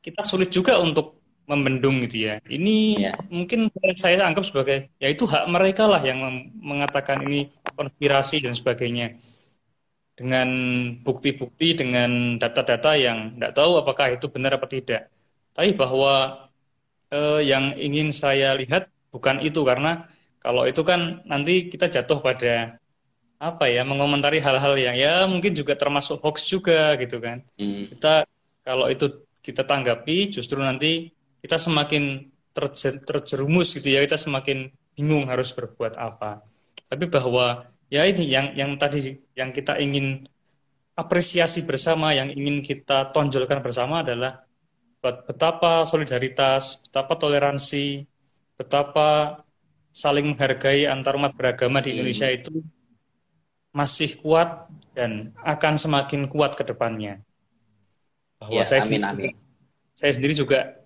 [0.00, 2.40] kita sulit juga untuk membendung gitu ya.
[2.48, 3.12] Ini ya.
[3.28, 3.68] mungkin
[4.00, 6.24] saya anggap sebagai ya itu hak mereka lah yang
[6.56, 9.20] mengatakan ini konspirasi dan sebagainya.
[10.14, 10.46] Dengan
[11.02, 15.10] bukti-bukti, dengan data-data yang tidak tahu apakah itu benar apa tidak.
[15.50, 16.43] Tapi bahwa
[17.14, 20.10] eh, yang ingin saya lihat bukan itu karena
[20.42, 22.76] kalau itu kan nanti kita jatuh pada
[23.38, 27.46] apa ya mengomentari hal-hal yang ya mungkin juga termasuk hoax juga gitu kan.
[27.54, 27.94] Hmm.
[27.94, 28.26] Kita
[28.66, 31.12] kalau itu kita tanggapi justru nanti
[31.44, 32.32] kita semakin
[33.04, 36.46] terjerumus gitu ya kita semakin bingung harus berbuat apa
[36.86, 40.24] tapi bahwa ya ini yang yang tadi yang kita ingin
[40.94, 44.43] apresiasi bersama yang ingin kita tonjolkan bersama adalah
[45.04, 48.08] betapa solidaritas betapa toleransi
[48.56, 49.42] betapa
[49.92, 52.38] saling menghargai antar umat beragama di Indonesia hmm.
[52.40, 52.54] itu
[53.74, 57.20] masih kuat dan akan semakin kuat ke depannya
[58.38, 59.32] bahwa ya, saya amin, sendiri, amin.
[59.94, 60.84] saya sendiri juga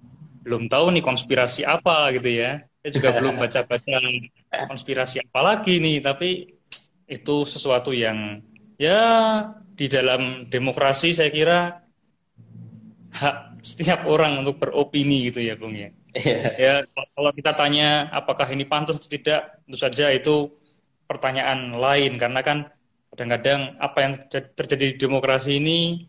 [0.48, 2.64] belum tahu nih konspirasi apa gitu ya.
[2.80, 3.94] Saya juga belum baca-baca
[4.72, 6.56] konspirasi apa lagi nih, tapi
[7.04, 8.40] itu sesuatu yang
[8.80, 9.00] ya
[9.76, 11.84] di dalam demokrasi saya kira
[13.12, 15.90] hak setiap orang untuk beropini gitu ya Bung ya.
[16.14, 16.54] Yeah.
[16.56, 16.74] Ya
[17.14, 20.50] kalau kita tanya apakah ini pantas atau tidak, tentu saja itu
[21.08, 22.58] pertanyaan lain karena kan
[23.12, 26.06] kadang-kadang apa yang terjadi di demokrasi ini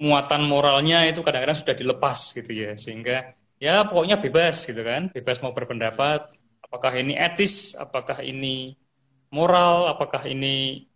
[0.00, 5.44] muatan moralnya itu kadang-kadang sudah dilepas gitu ya sehingga ya pokoknya bebas gitu kan bebas
[5.44, 6.32] mau berpendapat
[6.64, 8.78] apakah ini etis apakah ini
[9.28, 10.88] moral apakah ini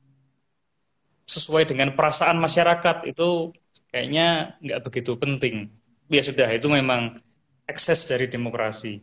[1.28, 3.52] sesuai dengan perasaan masyarakat itu
[3.94, 5.70] kayaknya nggak begitu penting.
[6.10, 7.22] Ya sudah itu memang
[7.70, 8.98] ekses dari demokrasi.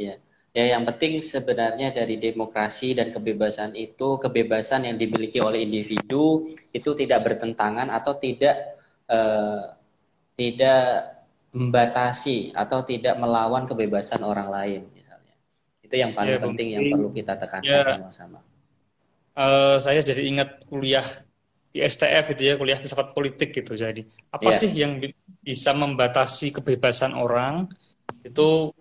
[0.00, 0.16] Ya
[0.52, 6.90] Ya, yang penting sebenarnya dari demokrasi dan kebebasan itu kebebasan yang dimiliki oleh individu itu
[6.92, 8.76] tidak bertentangan atau tidak
[9.08, 9.72] uh,
[10.36, 11.08] tidak
[11.56, 15.34] membatasi atau tidak melawan kebebasan orang lain misalnya.
[15.80, 18.38] Itu yang paling ya, penting yang perlu kita tekankan ya, sama-sama.
[19.32, 21.24] Uh, saya jadi ingat kuliah
[21.72, 23.72] di STF itu ya kuliah filsafat politik gitu.
[23.72, 24.56] Jadi apa ya.
[24.60, 25.00] sih yang
[25.40, 27.64] bisa membatasi kebebasan orang?
[28.20, 28.76] Itu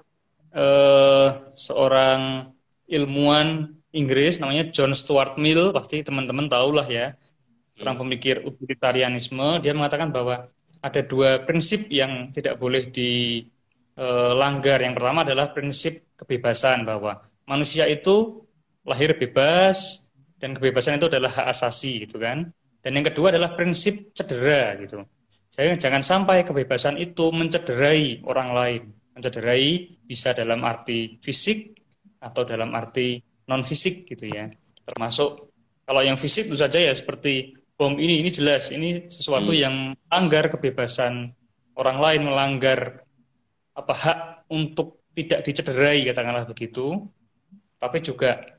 [0.51, 2.51] uh, seorang
[2.91, 5.71] ilmuwan Inggris namanya John Stuart Mill.
[5.71, 7.15] Pasti teman-teman tahu lah ya.
[7.80, 8.04] Orang hmm.
[8.04, 10.51] pemikir utilitarianisme dia mengatakan bahwa
[10.84, 18.43] ada dua prinsip yang tidak boleh dilanggar yang pertama adalah prinsip kebebasan bahwa manusia itu
[18.82, 20.10] lahir bebas
[20.41, 22.49] dan kebebasan itu adalah hak asasi gitu kan
[22.81, 25.05] dan yang kedua adalah prinsip cedera gitu.
[25.53, 28.81] Jadi jangan sampai kebebasan itu mencederai orang lain.
[29.13, 31.77] Mencederai bisa dalam arti fisik
[32.17, 34.49] atau dalam arti non fisik gitu ya.
[34.81, 35.53] Termasuk
[35.85, 38.73] kalau yang fisik itu saja ya seperti bom ini ini jelas.
[38.73, 39.61] Ini sesuatu hmm.
[39.61, 39.75] yang
[40.07, 41.35] melanggar kebebasan
[41.77, 43.05] orang lain melanggar
[43.77, 47.05] apa hak untuk tidak dicederai katakanlah begitu.
[47.77, 48.57] Tapi juga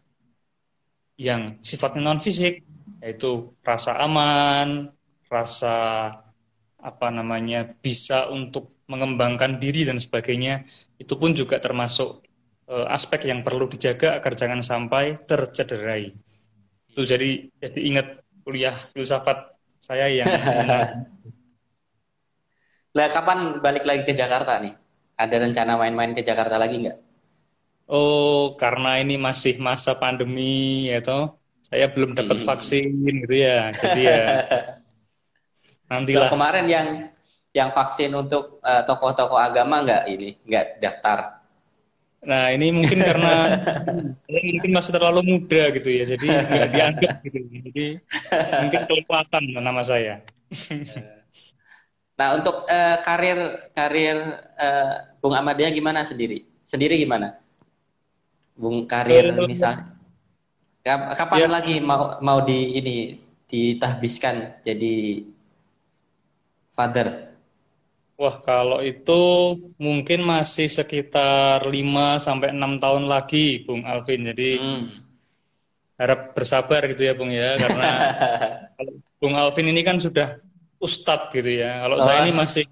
[1.19, 2.72] yang sifatnya non fisik
[3.03, 4.95] yaitu rasa aman,
[5.27, 5.75] rasa
[6.79, 10.67] apa namanya bisa untuk mengembangkan diri dan sebagainya
[10.99, 12.23] itu pun juga termasuk
[12.71, 16.15] uh, aspek yang perlu dijaga agar jangan sampai tercederai.
[16.91, 18.07] Itu jadi jadi ingat
[18.47, 20.31] kuliah filsafat saya yang
[22.93, 24.77] Lah kapan balik lagi ke Jakarta nih?
[25.17, 26.99] Ada rencana main-main ke Jakarta lagi nggak?
[27.89, 31.42] Oh, karena ini masih masa pandemi ya toh.
[31.73, 32.47] Saya belum dapat hmm.
[32.53, 33.73] vaksin gitu ya.
[33.73, 34.21] Jadi ya
[35.91, 36.29] nantilah.
[36.29, 36.89] kemarin yang
[37.57, 41.41] yang vaksin untuk uh, tokoh-tokoh agama nggak ini nggak daftar?
[42.29, 43.57] Nah ini mungkin karena
[44.53, 47.39] mungkin masih terlalu muda gitu ya, jadi nggak dianggap gitu.
[47.41, 47.85] Jadi
[48.61, 50.15] mungkin kelewatan nama saya.
[52.13, 54.15] Nah, untuk uh, karir karir
[54.55, 56.45] uh, Bung Ahmadiyah gimana sendiri?
[56.63, 57.41] Sendiri gimana?
[58.55, 59.92] Bung karir misalnya.
[60.83, 61.49] Kapan ya.
[61.49, 62.97] lagi mau mau di ini
[63.47, 65.23] ditahbiskan jadi
[66.75, 67.31] father?
[68.19, 69.23] Wah, kalau itu
[69.79, 74.31] mungkin masih sekitar 5 sampai 6 tahun lagi, Bung Alvin.
[74.31, 74.85] Jadi hmm.
[75.99, 77.91] harap bersabar gitu ya, Bung ya, karena
[79.23, 80.39] Bung Alvin ini kan sudah
[80.79, 81.83] ustadz gitu ya.
[81.87, 82.03] Kalau oh.
[82.03, 82.67] saya ini masih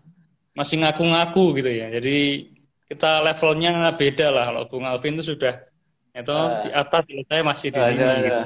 [0.55, 1.95] masih ngaku-ngaku gitu ya.
[1.95, 2.47] Jadi
[2.91, 4.45] kita levelnya beda lah.
[4.51, 5.70] Kalau Bung Alvin itu sudah
[6.11, 8.03] itu uh, di atas, saya masih di sini.
[8.03, 8.43] Gitu.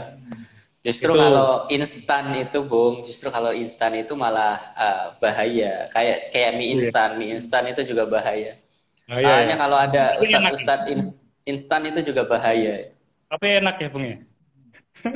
[0.85, 1.21] Justru itu.
[1.25, 5.89] kalau instan itu, Bung, justru kalau instan itu malah uh, bahaya.
[5.89, 6.75] Kayak kayak mie iya.
[6.77, 8.61] instan, mie instan itu juga bahaya.
[9.09, 9.61] Oh, iya, Hanya iya.
[9.61, 11.17] kalau ada ustadz-ustadz
[11.49, 12.93] instan itu juga bahaya.
[13.33, 14.19] Tapi enak ya, Bung ya?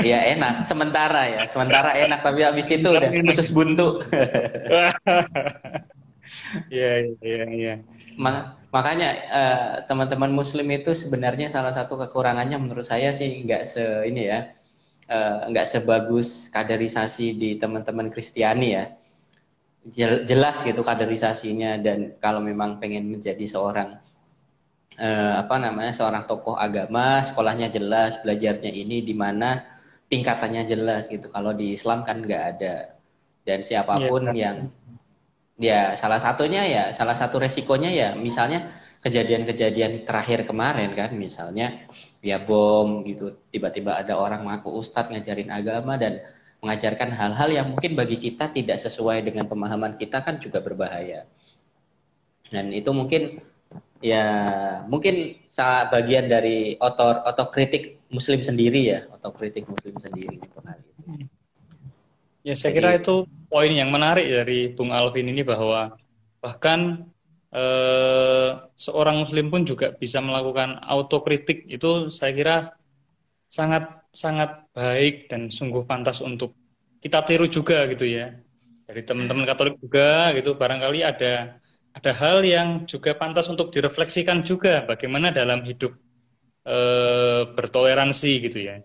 [0.03, 3.89] Iya enak, sementara ya, sementara enak tapi habis itu udah khusus buntu.
[6.69, 7.75] Iya iya iya.
[8.69, 14.29] Makanya uh, teman-teman Muslim itu sebenarnya salah satu kekurangannya menurut saya sih nggak se ini
[14.29, 14.53] ya,
[15.09, 18.85] uh, nggak sebagus kaderisasi di teman-teman Kristiani ya.
[20.29, 23.97] Jelas gitu kaderisasinya dan kalau memang pengen menjadi seorang
[24.99, 29.65] uh, apa namanya seorang tokoh agama sekolahnya jelas belajarnya ini di mana
[30.13, 32.99] tingkatannya jelas gitu kalau di Islam kan nggak ada
[33.49, 34.37] dan siapa pun yeah.
[34.37, 34.57] yang
[35.59, 38.71] ya salah satunya ya salah satu resikonya ya misalnya
[39.03, 41.87] kejadian-kejadian terakhir kemarin kan misalnya
[42.23, 46.23] ya bom gitu tiba-tiba ada orang mengaku ustadz ngajarin agama dan
[46.59, 51.23] mengajarkan hal-hal yang mungkin bagi kita tidak sesuai dengan pemahaman kita kan juga berbahaya.
[52.51, 53.39] Dan itu mungkin
[54.03, 54.25] ya
[54.91, 60.59] mungkin salah bagian dari otor otokritik muslim sendiri ya otokritik muslim sendiri itu
[62.49, 63.15] ya saya Jadi, kira itu
[63.53, 65.93] poin yang menarik dari Bung Alvin ini bahwa
[66.41, 67.05] bahkan
[67.53, 71.69] eh, seorang muslim pun juga bisa melakukan autokritik.
[71.69, 72.57] Itu saya kira
[73.49, 76.57] sangat sangat baik dan sungguh pantas untuk
[77.05, 78.33] kita tiru juga gitu ya.
[78.89, 80.57] Dari teman-teman Katolik juga gitu.
[80.57, 81.61] Barangkali ada
[81.93, 85.93] ada hal yang juga pantas untuk direfleksikan juga bagaimana dalam hidup
[86.65, 86.77] e,
[87.53, 88.81] bertoleransi gitu ya.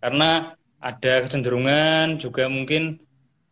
[0.00, 3.03] Karena ada kecenderungan juga mungkin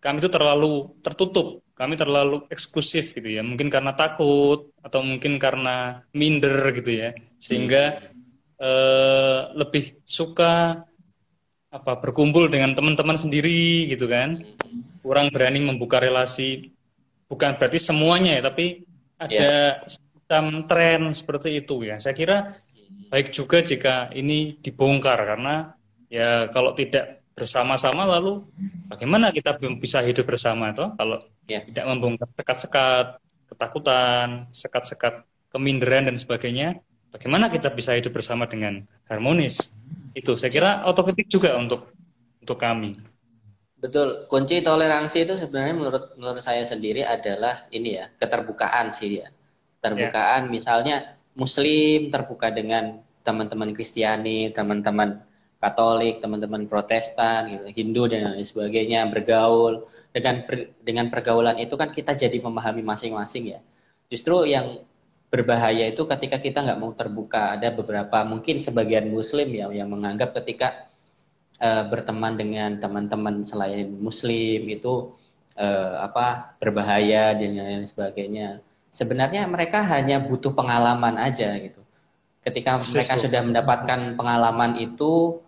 [0.02, 3.46] kami itu terlalu tertutup, kami terlalu eksklusif gitu ya.
[3.46, 7.14] Mungkin karena takut atau mungkin karena minder gitu ya.
[7.38, 8.02] Sehingga
[8.58, 8.70] e,
[9.54, 10.82] lebih suka
[11.72, 14.42] apa berkumpul dengan teman-teman sendiri gitu kan.
[15.06, 16.74] Kurang berani membuka relasi
[17.30, 18.82] bukan berarti semuanya ya, tapi
[19.22, 19.86] ada yeah.
[19.86, 22.02] semacam tren seperti itu ya.
[22.02, 22.58] Saya kira
[23.06, 25.78] baik juga jika ini dibongkar karena
[26.10, 28.44] ya kalau tidak bersama-sama lalu
[28.92, 31.18] bagaimana kita bisa hidup bersama itu kalau
[31.48, 31.64] yeah.
[31.64, 33.06] tidak membongkar sekat-sekat
[33.52, 35.14] ketakutan, sekat-sekat
[35.52, 36.80] keminderan dan sebagainya,
[37.12, 39.76] bagaimana kita bisa hidup bersama dengan harmonis?
[40.16, 41.92] Itu saya kira otokritik juga untuk
[42.40, 42.96] untuk kami.
[43.76, 49.28] Betul, kunci toleransi itu sebenarnya menurut menurut saya sendiri adalah ini ya, keterbukaan sih ya.
[49.78, 50.52] Keterbukaan yeah.
[50.52, 50.96] misalnya
[51.36, 55.22] muslim terbuka dengan teman-teman Kristiani, teman-teman
[55.62, 61.94] Katolik, teman-teman Protestan, gitu, Hindu dan lain sebagainya bergaul dengan per, dengan pergaulan itu kan
[61.94, 63.60] kita jadi memahami masing-masing ya.
[64.10, 64.82] Justru yang
[65.30, 67.54] berbahaya itu ketika kita nggak mau terbuka.
[67.54, 70.92] Ada beberapa mungkin sebagian Muslim ya yang menganggap ketika
[71.62, 75.14] uh, berteman dengan teman-teman selain muslim itu
[75.56, 78.58] uh, apa berbahaya dan lain sebagainya.
[78.92, 81.80] Sebenarnya mereka hanya butuh pengalaman aja gitu.
[82.42, 85.40] Ketika mereka sudah mendapatkan pengalaman itu,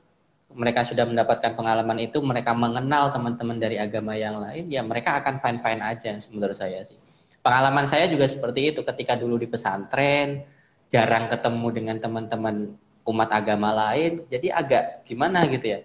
[0.55, 5.43] mereka sudah mendapatkan pengalaman itu, mereka mengenal teman-teman dari agama yang lain, ya mereka akan
[5.43, 6.97] fine-fine aja menurut saya sih.
[7.43, 10.47] Pengalaman saya juga seperti itu ketika dulu di pesantren,
[10.89, 12.73] jarang ketemu dengan teman-teman
[13.05, 15.81] umat agama lain, jadi agak gimana gitu ya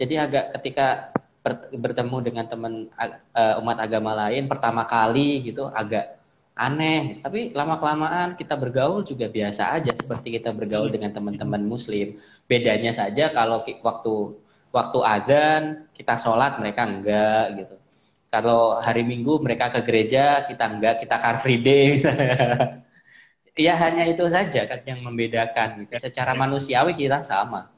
[0.00, 1.12] jadi agak ketika
[1.76, 2.88] bertemu dengan teman
[3.36, 6.19] uh, umat agama lain pertama kali gitu agak
[6.60, 10.96] aneh tapi lama kelamaan kita bergaul juga biasa aja seperti kita bergaul hmm.
[11.00, 14.14] dengan teman-teman muslim bedanya saja kalau waktu
[14.68, 15.62] waktu adzan
[15.96, 17.74] kita sholat mereka enggak gitu
[18.28, 22.36] kalau hari minggu mereka ke gereja kita enggak kita car free day misalnya
[23.66, 25.96] ya hanya itu saja kan yang membedakan gitu.
[25.96, 27.72] secara manusiawi kita sama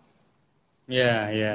[0.91, 1.53] Ya, ya.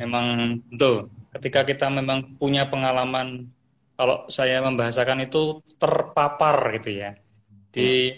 [0.00, 1.08] Memang betul.
[1.34, 3.50] Ketika kita memang punya pengalaman,
[3.94, 7.14] kalau saya membahasakan itu terpapar gitu ya.
[7.74, 8.10] Di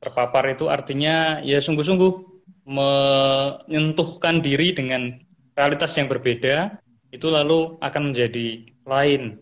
[0.00, 2.12] terpapar itu artinya ya sungguh-sungguh
[2.66, 5.14] menyentuhkan diri dengan
[5.52, 6.80] realitas yang berbeda,
[7.12, 9.38] itu lalu akan menjadi lain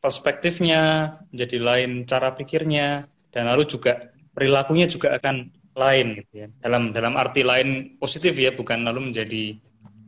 [0.00, 6.48] perspektifnya, menjadi lain cara pikirnya, dan lalu juga perilakunya juga akan lain gitu ya.
[6.62, 9.56] Dalam dalam arti lain positif ya, bukan lalu menjadi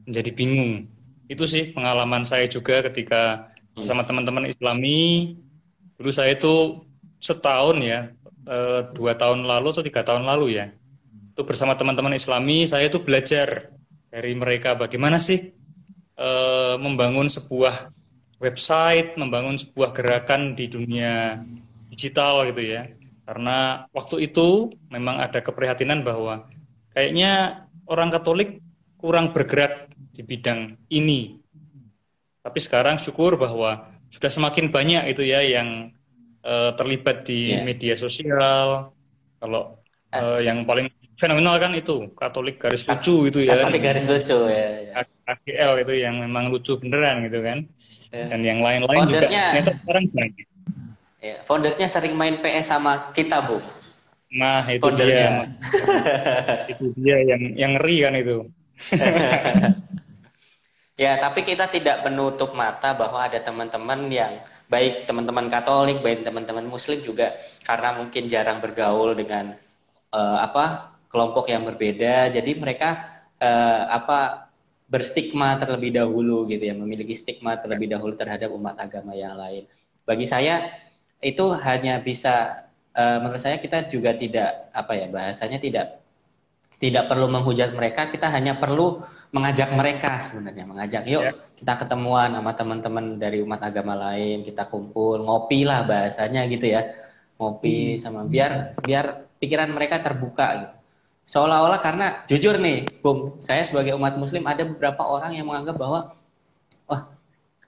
[0.07, 0.87] menjadi bingung.
[1.26, 5.36] Itu sih pengalaman saya juga ketika bersama teman-teman Islami.
[6.00, 6.80] Dulu saya itu
[7.20, 8.08] setahun ya,
[8.48, 10.66] eh, dua tahun lalu atau tiga tahun lalu ya.
[11.36, 13.70] Itu bersama teman-teman Islami, saya itu belajar
[14.08, 15.52] dari mereka bagaimana sih
[16.16, 17.92] eh, membangun sebuah
[18.40, 21.40] website, membangun sebuah gerakan di dunia
[21.92, 22.88] digital gitu ya.
[23.26, 26.46] Karena waktu itu memang ada keprihatinan bahwa
[26.94, 28.62] kayaknya orang Katolik
[29.00, 31.42] kurang bergerak di bidang ini.
[32.46, 35.90] Tapi sekarang syukur bahwa sudah semakin banyak itu ya yang
[36.46, 37.66] uh, terlibat di yeah.
[37.66, 38.94] media sosial.
[39.42, 39.82] Kalau
[40.14, 40.87] uh, yang paling
[41.18, 43.66] fenomenal kan itu Katolik garis lucu itu ya.
[43.66, 44.94] Katolik garis lucu ya.
[44.94, 45.02] ya.
[45.26, 47.59] KGL itu yang memang lucu beneran gitu kan.
[48.14, 48.30] Yeah.
[48.30, 50.46] Dan yang lain-lain juga ternyata sekarang banyak.
[51.18, 53.59] Ya, foundernya sering main PS sama kita, Bu.
[54.38, 55.50] Nah, itu dia.
[56.70, 58.38] itu dia yang yang ngeri kan itu.
[60.96, 64.40] Ya, tapi kita tidak menutup mata bahwa ada teman-teman yang
[64.72, 67.37] baik teman-teman Katolik, baik teman-teman Muslim juga
[67.68, 69.61] karena mungkin jarang bergaul dengan
[70.16, 73.04] uh, apa kelompok yang berbeda, jadi mereka
[73.37, 74.48] uh, apa
[74.88, 79.68] berstigma terlebih dahulu gitu ya, memiliki stigma terlebih dahulu terhadap umat agama yang lain.
[80.09, 80.72] Bagi saya
[81.20, 82.64] itu hanya bisa
[82.96, 86.05] uh, menurut saya kita juga tidak apa ya bahasanya tidak
[86.76, 89.00] tidak perlu menghujat mereka, kita hanya perlu
[89.32, 91.34] mengajak mereka sebenarnya, mengajak yuk yeah.
[91.56, 96.84] kita ketemuan sama teman-teman dari umat agama lain, kita kumpul, ngopi lah bahasanya gitu ya.
[97.40, 98.00] Ngopi hmm.
[98.00, 100.74] sama biar biar pikiran mereka terbuka gitu.
[101.26, 106.14] Seolah-olah karena jujur nih, Bung, saya sebagai umat muslim ada beberapa orang yang menganggap bahwa
[106.86, 107.02] wah,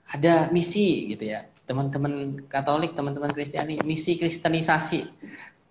[0.07, 1.43] ada misi gitu ya.
[1.67, 5.05] Teman-teman Katolik, teman-teman Kristiani, misi kristenisasi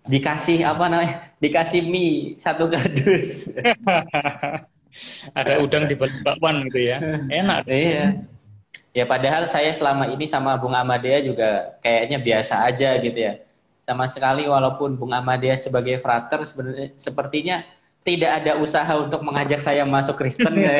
[0.09, 1.29] dikasih apa namanya?
[1.37, 3.53] Dikasih mie satu kardus.
[5.37, 6.97] Ada udang di balik bakwan gitu ya.
[7.29, 7.69] Enak.
[7.69, 8.25] Iya.
[8.91, 13.37] Ya padahal saya selama ini sama Bung Amadea juga kayaknya biasa aja gitu ya.
[13.79, 17.63] Sama sekali walaupun Bung Amadea sebagai frater sebenarnya sepertinya
[18.01, 20.73] tidak ada usaha untuk mengajak saya masuk Kristen ya.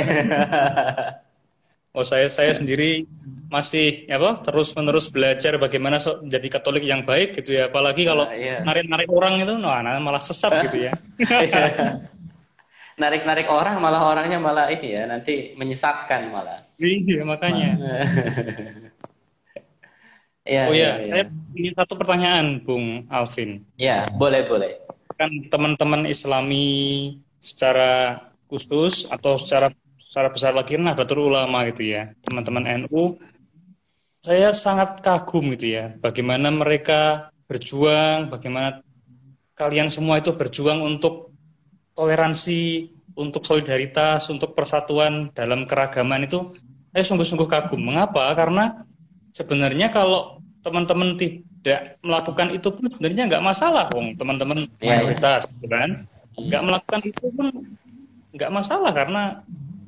[1.89, 3.09] Oh saya saya sendiri
[3.49, 7.67] masih ya apa terus menerus belajar bagaimana so, menjadi Katolik yang baik gitu ya.
[7.67, 8.61] Apalagi kalau iya.
[8.61, 10.93] narik-narik orang itu nah, malah sesat gitu ya.
[12.99, 16.67] Narik-narik orang malah orangnya malah ini ya nanti menyesatkan malah.
[16.77, 17.69] Iya makanya.
[20.49, 23.61] Ya, oh ya, ya, saya ingin satu pertanyaan Bung Alvin.
[23.77, 24.81] Ya boleh boleh.
[25.13, 28.17] Kan teman-teman Islami secara
[28.49, 29.69] khusus atau secara
[30.09, 32.17] secara besar lagi Nahdlatul Ulama gitu ya.
[32.25, 33.21] Teman-teman NU
[34.19, 38.83] saya sangat kagum gitu ya, bagaimana mereka berjuang, bagaimana
[39.55, 41.31] kalian semua itu berjuang untuk
[41.95, 46.55] toleransi, untuk solidaritas, untuk persatuan dalam keragaman itu
[46.95, 47.79] saya sungguh-sungguh kagum.
[47.79, 48.31] Mengapa?
[48.35, 48.83] Karena
[49.35, 54.15] sebenarnya kalau teman-teman tidak melakukan itu pun sebenarnya nggak masalah, Wong.
[54.15, 54.89] Teman-teman yeah, iya.
[55.03, 55.69] mayoritas, yeah.
[55.69, 55.89] kan?
[56.39, 57.47] Nggak melakukan itu pun
[58.29, 59.23] nggak masalah karena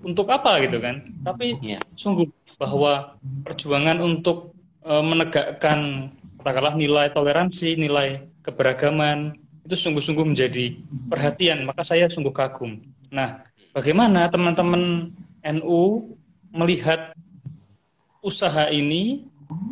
[0.03, 0.99] untuk apa gitu kan?
[1.23, 1.81] Tapi yeah.
[1.95, 2.27] sungguh
[2.61, 4.53] bahwa perjuangan untuk
[4.85, 9.33] e, menegakkan katakanlah nilai toleransi, nilai keberagaman
[9.65, 10.77] itu sungguh-sungguh menjadi
[11.09, 12.81] perhatian, maka saya sungguh kagum.
[13.09, 13.41] Nah,
[13.73, 15.09] bagaimana teman-teman
[15.57, 15.81] NU
[16.53, 17.17] melihat
[18.21, 19.25] usaha ini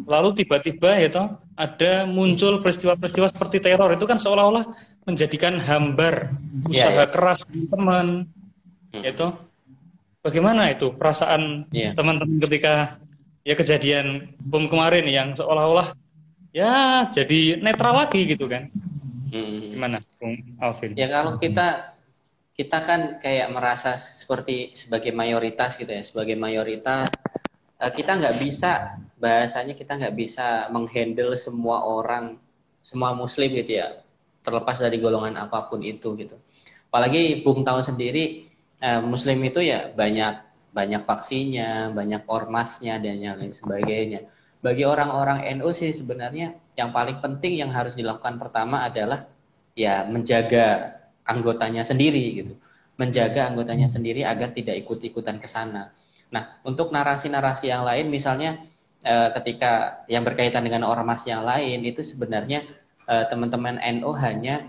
[0.09, 4.65] lalu tiba-tiba ya toh ada muncul peristiwa-peristiwa seperti teror itu kan seolah-olah
[5.05, 6.33] menjadikan hambar
[6.67, 7.09] iya, usaha yeah, yeah.
[7.13, 8.07] keras teman
[8.91, 9.03] hmm.
[9.05, 9.27] itu
[10.19, 11.95] Bagaimana itu perasaan yeah.
[11.95, 12.99] teman-teman ketika
[13.47, 15.95] ya kejadian bom kemarin yang seolah-olah
[16.51, 18.67] ya jadi netral lagi gitu kan?
[19.31, 19.79] Hmm.
[19.79, 20.97] Gimana, Bung Alvin?
[20.99, 21.95] Ya kalau kita
[22.51, 27.07] kita kan kayak merasa seperti sebagai mayoritas gitu ya, sebagai mayoritas
[27.79, 32.35] uh, kita nggak bisa bahasanya kita nggak bisa menghandle semua orang
[32.83, 34.03] semua muslim gitu ya
[34.43, 36.35] terlepas dari golongan apa pun itu gitu
[36.91, 38.48] apalagi Bung tahu sendiri
[38.83, 44.29] uh, muslim itu ya banyak banyak vaksinnya banyak ormasnya dan yang lain sebagainya.
[44.59, 49.27] Bagi orang-orang NU sih sebenarnya yang paling penting yang harus dilakukan pertama adalah
[49.73, 52.53] ya menjaga anggotanya sendiri gitu.
[52.99, 55.95] Menjaga anggotanya sendiri agar tidak ikut-ikutan ke sana.
[56.29, 58.59] Nah untuk narasi-narasi yang lain misalnya
[58.99, 62.67] Eh, ketika yang berkaitan dengan ormas yang lain itu sebenarnya
[63.07, 64.67] eh, teman-teman NU hanya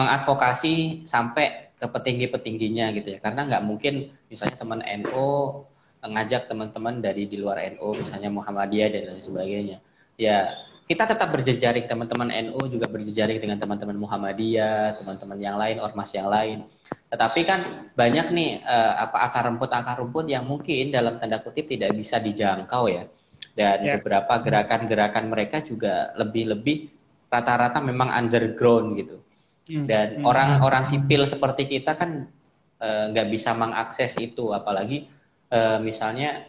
[0.00, 3.18] mengadvokasi sampai ke petinggi-petingginya gitu ya.
[3.18, 5.28] Karena nggak mungkin misalnya teman NU
[6.04, 9.76] ngajak teman-teman dari di luar NU misalnya Muhammadiyah dan lain sebagainya.
[10.20, 10.52] Ya
[10.84, 16.28] kita tetap berjejaring teman-teman NU juga berjejaring dengan teman-teman Muhammadiyah teman-teman yang lain ormas yang
[16.28, 16.68] lain.
[17.08, 17.60] Tetapi kan
[17.96, 22.20] banyak nih uh, apa akar rumput akar rumput yang mungkin dalam tanda kutip tidak bisa
[22.20, 23.08] dijangkau ya.
[23.54, 23.96] Dan yeah.
[23.96, 26.90] beberapa gerakan-gerakan mereka juga lebih-lebih
[27.32, 29.24] rata-rata memang underground gitu
[29.68, 29.86] hmm.
[29.86, 30.24] dan hmm.
[30.24, 32.28] orang-orang sipil seperti kita kan
[32.80, 35.08] eh, nggak uh, bisa mengakses itu apalagi
[35.52, 36.48] uh, misalnya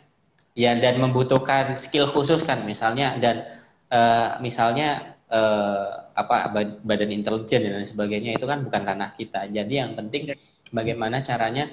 [0.55, 3.43] ya dan membutuhkan skill khusus kan misalnya dan
[3.91, 6.51] uh, misalnya uh, apa
[6.83, 10.35] badan intelijen dan sebagainya itu kan bukan ranah kita jadi yang penting ya.
[10.71, 11.67] bagaimana caranya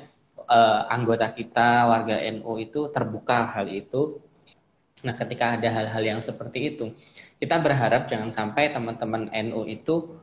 [0.51, 4.19] uh, anggota kita warga NU itu terbuka hal itu
[5.03, 6.95] Nah, ketika ada hal-hal yang seperti itu,
[7.43, 10.22] kita berharap jangan sampai teman-teman NU itu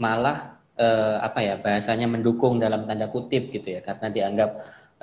[0.00, 4.50] malah eh, apa ya bahasanya mendukung dalam tanda kutip gitu ya, karena dianggap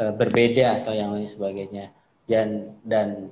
[0.01, 1.93] eh, berbeda atau yang lain sebagainya.
[2.25, 3.29] Dan dan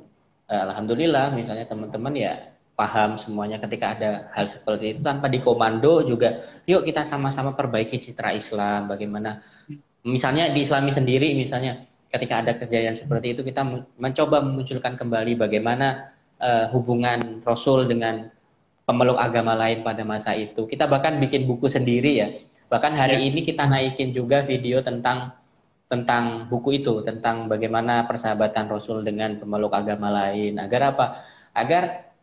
[0.48, 2.34] eh, alhamdulillah misalnya teman-teman ya
[2.76, 8.36] paham semuanya ketika ada hal seperti itu tanpa dikomando juga yuk kita sama-sama perbaiki citra
[8.36, 9.40] Islam bagaimana
[10.04, 13.64] misalnya di Islami sendiri misalnya ketika ada kejadian seperti itu kita
[13.96, 18.28] mencoba memunculkan kembali bagaimana uh, hubungan Rasul dengan
[18.86, 20.70] pemeluk agama lain pada masa itu.
[20.70, 22.28] Kita bahkan bikin buku sendiri ya.
[22.70, 23.26] Bahkan hari ya.
[23.34, 25.34] ini kita naikin juga video tentang
[25.86, 30.58] tentang buku itu, tentang bagaimana persahabatan Rasul dengan pemeluk agama lain.
[30.58, 31.06] Agar apa?
[31.54, 32.14] Agar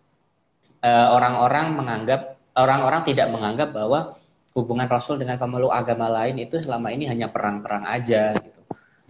[0.83, 2.21] eh, orang-orang uh, menganggap
[2.59, 4.19] orang-orang tidak menganggap bahwa
[4.53, 8.61] hubungan Rasul dengan pemeluk agama lain itu selama ini hanya perang-perang aja gitu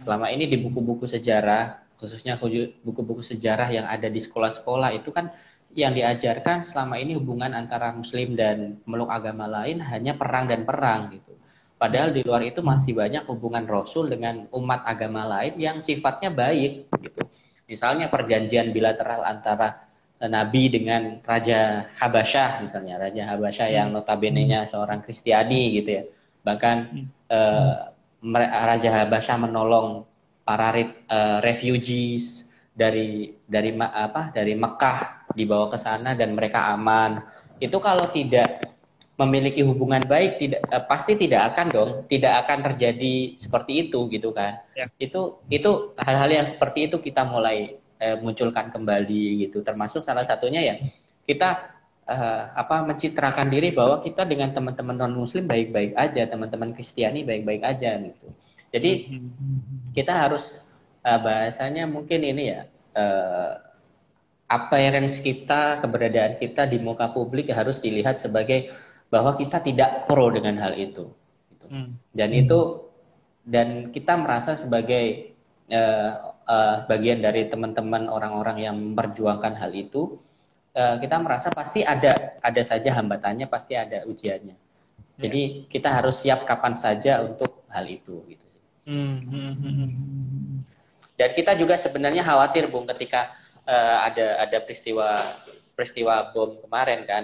[0.03, 2.35] selama ini di buku-buku sejarah khususnya
[2.83, 5.31] buku-buku sejarah yang ada di sekolah-sekolah itu kan
[5.73, 11.09] yang diajarkan selama ini hubungan antara muslim dan meluk agama lain hanya perang dan perang
[11.13, 11.33] gitu.
[11.77, 16.87] Padahal di luar itu masih banyak hubungan Rasul dengan umat agama lain yang sifatnya baik
[17.01, 17.21] gitu.
[17.67, 19.83] Misalnya perjanjian bilateral antara
[20.23, 23.95] Nabi dengan Raja Habasyah misalnya, Raja Habasyah yang hmm.
[23.99, 26.03] notabene-nya seorang Kristiani gitu ya.
[26.47, 27.05] Bahkan hmm.
[27.27, 27.75] eh,
[28.47, 30.07] Raja Habasyah menolong
[30.47, 37.21] para uh, refugees dari dari apa dari Mekah dibawa ke sana dan mereka aman.
[37.57, 38.69] Itu kalau tidak
[39.13, 44.33] memiliki hubungan baik tidak uh, pasti tidak akan dong, tidak akan terjadi seperti itu gitu
[44.33, 44.61] kan.
[44.73, 44.89] Ya.
[44.97, 49.61] Itu itu hal-hal yang seperti itu kita mulai uh, munculkan kembali gitu.
[49.61, 50.75] Termasuk salah satunya ya
[51.23, 51.73] kita
[52.07, 57.63] uh, apa mencitrakan diri bahwa kita dengan teman-teman non muslim baik-baik aja teman-teman Kristiani baik-baik
[57.63, 58.27] aja gitu
[58.73, 59.21] jadi
[59.95, 60.59] kita harus
[61.05, 62.61] uh, bahasanya mungkin ini ya
[62.97, 63.51] uh,
[64.53, 68.69] appearance kita keberadaan kita di muka publik harus dilihat sebagai
[69.09, 71.09] bahwa kita tidak pro dengan hal itu
[71.53, 71.65] gitu.
[71.65, 71.89] hmm.
[72.13, 72.59] dan itu
[73.43, 75.33] dan kita merasa sebagai
[75.73, 80.21] uh, uh, bagian dari teman-teman orang-orang yang memperjuangkan hal itu
[80.73, 84.57] Eh, kita merasa pasti ada ada saja hambatannya, pasti ada ujiannya.
[85.21, 85.69] Jadi ya.
[85.69, 88.47] kita harus siap kapan saja untuk hal itu gitu.
[88.89, 90.57] Hmm, hmm, hmm,
[91.13, 93.37] Dan kita juga sebenarnya khawatir Bung ketika
[93.67, 95.21] uh, ada ada peristiwa
[95.73, 97.23] peristiwa bom kemarin kan.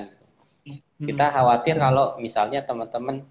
[0.99, 3.23] Kita khawatir kalau misalnya teman-teman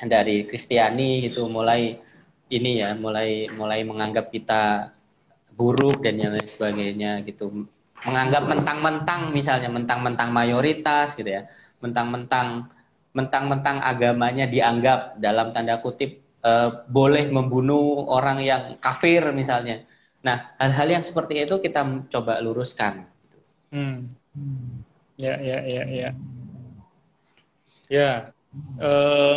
[0.00, 2.00] dari Kristiani itu mulai
[2.48, 4.92] ini ya, mulai mulai menganggap kita
[5.52, 7.68] buruk dan yang lain sebagainya gitu.
[8.02, 11.44] Menganggap mentang-mentang misalnya mentang-mentang mayoritas gitu ya.
[11.84, 12.72] Mentang-mentang
[13.12, 19.84] mentang-mentang agamanya dianggap dalam tanda kutip uh, boleh membunuh orang yang kafir misalnya
[20.22, 23.06] nah hal-hal yang seperti itu kita coba luruskan
[23.74, 23.98] hmm.
[25.18, 26.10] ya ya ya ya
[27.90, 28.10] ya
[28.78, 29.36] uh,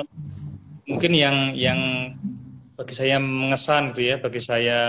[0.85, 1.79] mungkin yang yang
[2.75, 4.79] bagi saya mengesan gitu ya bagi saya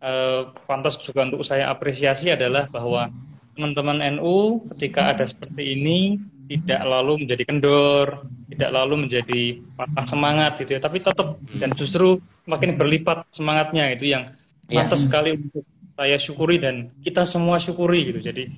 [0.00, 3.12] eh, pantas juga untuk saya apresiasi adalah bahwa
[3.52, 6.16] teman-teman NU ketika ada seperti ini
[6.48, 9.42] tidak lalu menjadi kendor, tidak lalu menjadi
[9.72, 14.36] patah semangat gitu ya, tapi tetap dan justru makin berlipat semangatnya itu yang
[14.68, 14.84] iya.
[14.84, 18.20] pantas sekali untuk saya syukuri dan kita semua syukuri gitu.
[18.22, 18.50] Jadi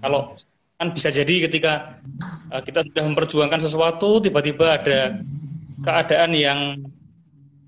[0.00, 0.38] kalau
[0.78, 1.98] kan bisa jadi ketika
[2.54, 5.18] uh, kita sudah memperjuangkan sesuatu tiba-tiba ada
[5.82, 6.60] keadaan yang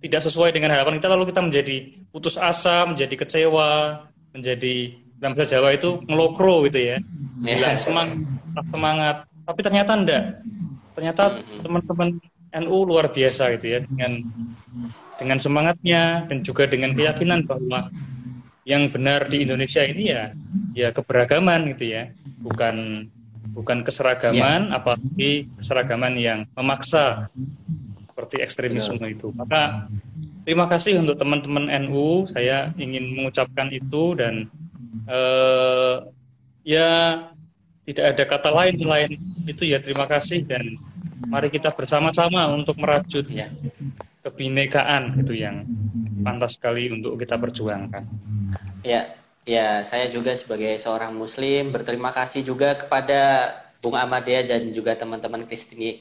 [0.01, 1.77] tidak sesuai dengan harapan kita lalu kita menjadi
[2.15, 6.97] putus asa, menjadi kecewa, menjadi dalam bahasa Jawa itu ngelokro gitu ya.
[7.45, 8.17] Bilang semangat,
[8.73, 9.17] semangat.
[9.45, 10.25] Tapi ternyata enggak.
[10.97, 11.23] Ternyata
[11.61, 12.09] teman-teman
[12.65, 14.25] NU luar biasa gitu ya dengan
[15.21, 17.93] dengan semangatnya dan juga dengan keyakinan bahwa
[18.65, 20.25] yang benar di Indonesia ini ya
[20.73, 22.09] ya keberagaman gitu ya
[22.41, 23.09] bukan
[23.53, 24.81] bukan keseragaman ya.
[24.81, 27.29] apalagi keseragaman yang memaksa
[28.09, 29.13] seperti ekstremisme Betul.
[29.13, 29.91] itu maka
[30.45, 34.49] terima kasih untuk teman-teman NU saya ingin mengucapkan itu dan
[35.09, 35.95] eh,
[36.65, 36.91] ya
[37.89, 39.11] tidak ada kata lain selain
[39.49, 40.79] itu ya terima kasih dan
[41.27, 43.51] mari kita bersama-sama untuk merajut ya
[44.21, 45.65] kebinekaan itu yang
[46.21, 48.05] pantas sekali untuk kita perjuangkan.
[48.85, 49.17] Ya,
[49.49, 55.49] ya saya juga sebagai seorang Muslim berterima kasih juga kepada Bung Ahmadiyah dan juga teman-teman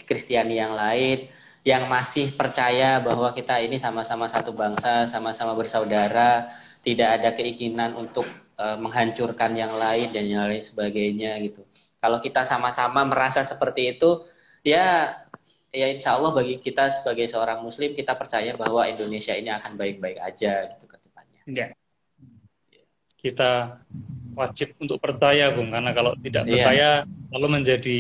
[0.04, 1.32] Kristiani yang lain
[1.68, 6.48] yang masih percaya bahwa kita ini sama-sama satu bangsa, sama-sama bersaudara,
[6.80, 8.24] tidak ada keinginan untuk
[8.56, 11.68] uh, menghancurkan yang lain dan yang lain sebagainya gitu.
[12.00, 14.24] Kalau kita sama-sama merasa seperti itu,
[14.64, 15.12] ya
[15.70, 20.18] ya insya Allah bagi kita sebagai seorang muslim kita percaya bahwa Indonesia ini akan baik-baik
[20.18, 21.42] aja gitu ke depannya.
[21.46, 21.68] Ya.
[23.20, 23.52] Kita
[24.34, 26.54] wajib untuk percaya Bung karena kalau tidak iya.
[26.56, 27.32] percaya yeah.
[27.36, 27.98] lalu menjadi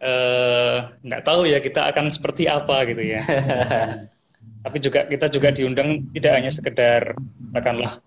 [0.00, 3.20] eh, nggak uh, tahu ya kita akan seperti apa gitu ya.
[4.64, 7.16] Tapi juga kita juga diundang tidak hanya sekedar
[7.50, 8.04] katakanlah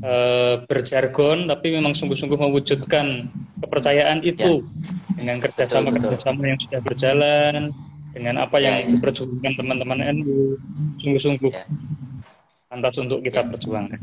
[0.00, 3.28] uh, berjargon tapi memang sungguh-sungguh mewujudkan
[3.60, 5.12] kepercayaan itu yeah.
[5.16, 7.72] dengan kerjasama kerjasama yang sudah berjalan
[8.10, 8.90] dengan apa yang ya, ya.
[8.98, 10.58] diperjuangkan teman-teman NU
[10.98, 11.64] sungguh-sungguh ya.
[12.66, 13.48] pantas untuk kita ya.
[13.50, 14.00] perjuangkan.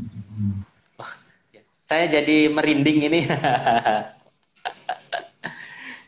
[1.52, 1.62] Ya.
[1.84, 3.20] Saya jadi merinding ini.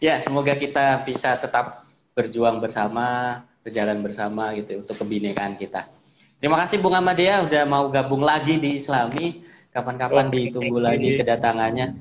[0.06, 1.84] ya, semoga kita bisa tetap
[2.16, 5.88] berjuang bersama, berjalan bersama gitu untuk kebinekaan kita.
[6.40, 9.44] Terima kasih Bung Ahmadiyah udah mau gabung lagi di Islami.
[9.70, 11.94] Kapan-kapan oh, ditunggu lagi kedatangannya.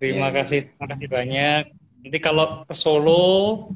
[0.00, 0.42] Terima ya.
[0.42, 1.62] kasih, terima kasih banyak.
[2.02, 3.70] Nanti kalau ke Solo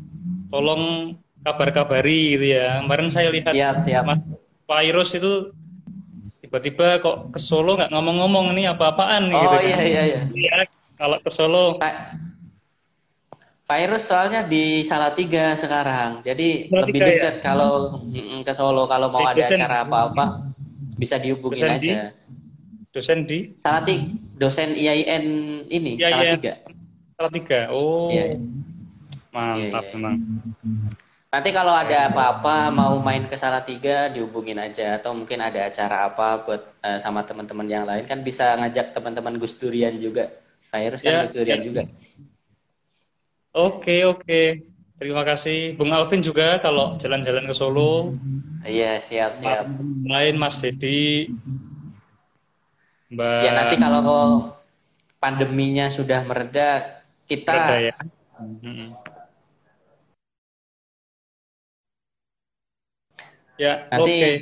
[0.52, 2.84] tolong kabar-kabari gitu ya.
[2.84, 4.04] Kemarin saya lihat siap, siap.
[4.04, 4.20] Mas
[4.68, 5.52] virus itu
[6.44, 9.48] tiba-tiba kok ke Solo nggak ngomong-ngomong ini apa-apaan oh, gitu.
[9.56, 10.20] Oh iya iya iya.
[10.28, 10.56] Ya,
[11.00, 11.80] kalau ke Solo.
[11.80, 12.20] Pak
[13.72, 16.20] Virus soalnya di Salatiga sekarang.
[16.20, 17.42] Jadi Salatiga, lebih dekat ya?
[17.42, 17.72] kalau
[18.44, 20.52] ke Solo kalau mau ada acara apa-apa
[21.00, 21.80] bisa dihubungin dosen aja.
[21.80, 21.92] Di?
[22.92, 23.38] Dosen di?
[23.56, 24.04] Salatiga,
[24.36, 25.24] dosen IAIN
[25.72, 26.12] ini IAIN.
[26.12, 26.52] Salatiga.
[27.16, 27.60] Salatiga.
[27.72, 28.12] Oh.
[28.12, 28.61] Iya, iya.
[29.32, 30.14] Mantap yeah, memang.
[31.32, 36.44] Nanti kalau ada apa-apa mau main ke Salatiga dihubungin aja atau mungkin ada acara apa
[36.44, 40.28] buat uh, sama teman-teman yang lain kan bisa ngajak teman-teman Gus Durian juga.
[40.68, 41.64] Virus kan yeah, Gus Durian yeah.
[41.64, 41.82] juga.
[43.52, 44.20] Oke, okay, oke.
[44.28, 44.46] Okay.
[45.02, 48.14] Terima kasih Bung Alvin juga kalau jalan-jalan ke Solo.
[48.62, 49.66] Iya, siap, siap.
[50.06, 51.26] Main Mas Dedi.
[53.10, 53.40] Mbak...
[53.42, 54.54] Ya nanti kalau
[55.18, 57.94] pandeminya sudah mereda, kita mereda, ya.
[63.62, 64.34] Ya, Nanti okay.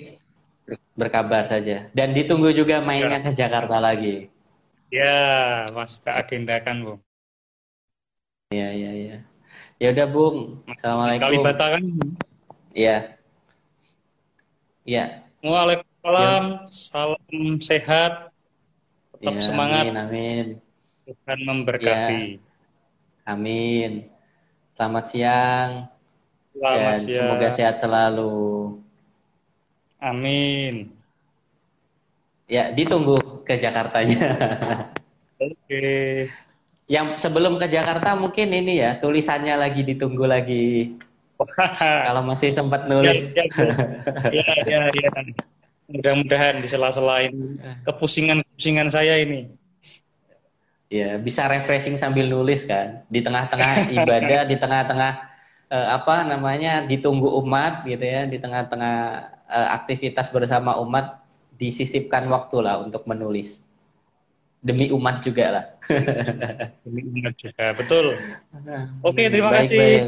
[0.97, 1.93] berkabar saja.
[1.93, 3.25] Dan ditunggu juga mainnya ya.
[3.29, 4.33] ke Jakarta lagi.
[4.89, 7.01] Ya, Mas tak agendakan, Bung.
[8.49, 9.17] Ya, ya, ya.
[9.77, 10.65] Ya udah, Bung.
[10.73, 11.25] Assalamualaikum.
[11.29, 11.85] Kalibata kan?
[12.73, 12.97] Iya.
[14.89, 15.05] Iya.
[15.45, 16.45] Waalaikumsalam.
[16.49, 16.73] Ya.
[16.73, 18.13] Salam sehat.
[19.21, 19.85] Tetap ya, semangat.
[19.85, 20.47] Amin, amin.
[21.05, 22.41] Tuhan memberkati.
[22.41, 23.37] Ya.
[23.37, 24.09] Amin.
[24.81, 25.71] Selamat siang.
[26.57, 27.21] Selamat Dan siang.
[27.21, 28.81] semoga sehat selalu.
[30.01, 30.89] Amin.
[32.51, 34.19] Ya, ditunggu ke Jakartanya.
[35.45, 36.27] Oke.
[36.91, 40.99] Yang sebelum ke Jakarta mungkin ini ya, tulisannya lagi ditunggu lagi.
[41.79, 43.31] Kalau masih sempat nulis.
[43.33, 44.81] Ya, ya, ya.
[44.91, 45.11] ya, ya.
[45.91, 49.51] Mudah-mudahan di sela-sela ini kepusingan-kepusingan saya ini.
[50.91, 53.07] Ya, bisa refreshing sambil nulis kan.
[53.07, 55.13] Di tengah-tengah ibadah, di tengah-tengah
[55.71, 58.99] eh, apa namanya ditunggu umat gitu ya, di tengah-tengah
[59.51, 61.21] aktivitas bersama umat
[61.55, 63.61] disisipkan waktu lah untuk menulis.
[64.61, 65.65] Demi umat juga lah.
[66.85, 68.17] Demi umat juga betul.
[69.01, 69.79] Oke terima baik, kasih.
[69.81, 70.03] baik.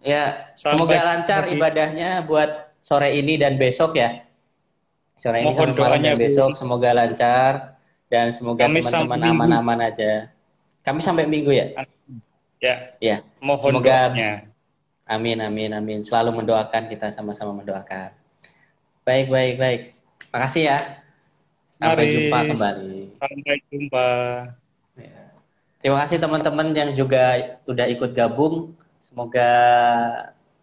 [0.00, 0.24] ya
[0.56, 1.52] Sampai semoga lancar lagi.
[1.56, 4.24] ibadahnya buat sore ini dan besok ya.
[5.20, 7.52] Sore ini Mohon malam dan besok semoga lancar
[8.08, 10.32] dan semoga teman-teman aman-aman aja.
[10.80, 11.66] Kami sampai minggu ya?
[12.60, 14.32] Ya ya Mohon semoga doanya.
[15.04, 15.98] amin amin amin.
[16.00, 18.16] Selalu mendoakan kita sama-sama mendoakan
[19.00, 19.80] Baik, baik, baik.
[20.30, 20.78] Makasih ya.
[21.80, 22.14] Sampai Mari.
[22.14, 22.94] jumpa kembali.
[23.16, 24.08] Sampai jumpa.
[25.00, 25.22] Ya.
[25.80, 28.76] Terima kasih teman-teman yang juga sudah ikut gabung.
[29.00, 29.50] Semoga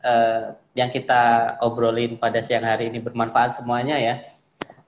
[0.05, 4.21] uh, yang kita obrolin pada siang hari ini bermanfaat semuanya ya.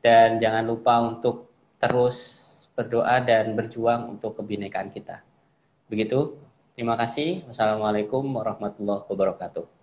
[0.05, 1.49] Dan jangan lupa untuk
[1.81, 2.45] terus
[2.77, 5.25] berdoa dan berjuang untuk kebinekaan kita.
[5.89, 6.37] Begitu.
[6.77, 7.43] Terima kasih.
[7.49, 9.78] Wassalamualaikum warahmatullahi wabarakatuh.